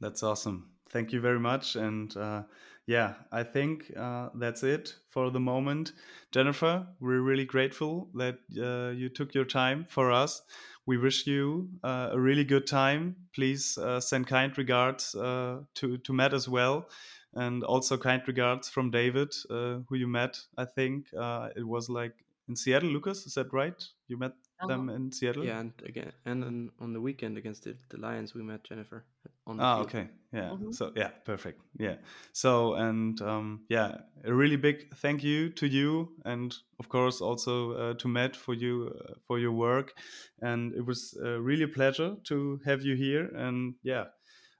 [0.00, 0.70] That's awesome.
[0.90, 1.76] Thank you very much.
[1.76, 2.42] And uh,
[2.86, 5.92] yeah, I think uh, that's it for the moment.
[6.32, 10.40] Jennifer, we're really grateful that uh, you took your time for us.
[10.86, 13.16] We wish you uh, a really good time.
[13.34, 16.88] Please uh, send kind regards uh, to, to Matt as well
[17.34, 20.38] and also kind regards from David, uh, who you met.
[20.56, 22.14] I think uh, it was like
[22.48, 22.88] in Seattle.
[22.90, 23.84] Lucas, is that right?
[24.08, 24.68] You met uh-huh.
[24.68, 25.44] them in Seattle.
[25.44, 29.04] Yeah, and again, and on, on the weekend against the, the Lions, we met Jennifer
[29.46, 29.58] on.
[29.58, 29.86] The ah, field.
[29.86, 30.48] okay, yeah.
[30.50, 30.72] Mm-hmm.
[30.72, 31.60] So yeah, perfect.
[31.78, 31.96] Yeah.
[32.32, 37.72] So and um, yeah, a really big thank you to you, and of course also
[37.72, 39.92] uh, to Matt for you uh, for your work.
[40.40, 43.28] And it was uh, really a pleasure to have you here.
[43.34, 44.04] And yeah,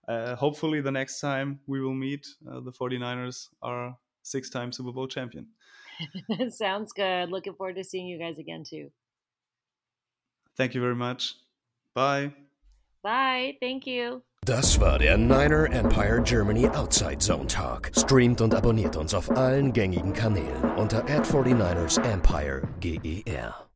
[0.09, 4.93] uh, hopefully the next time we will meet, uh, the 49ers are six time Super
[4.93, 5.47] Bowl champion.
[6.51, 7.31] Sounds good.
[7.31, 8.91] Looking forward to seeing you guys again too.
[10.57, 11.35] Thank you very much.
[11.95, 12.33] Bye.
[13.03, 13.57] Bye.
[13.61, 14.23] Thank you.
[14.45, 17.91] Das war der Niner Empire Germany Outside Zone Talk.
[17.95, 23.68] Streamt und abonniert uns auf allen gängigen Kanälen unter ad 49 ersempire GER.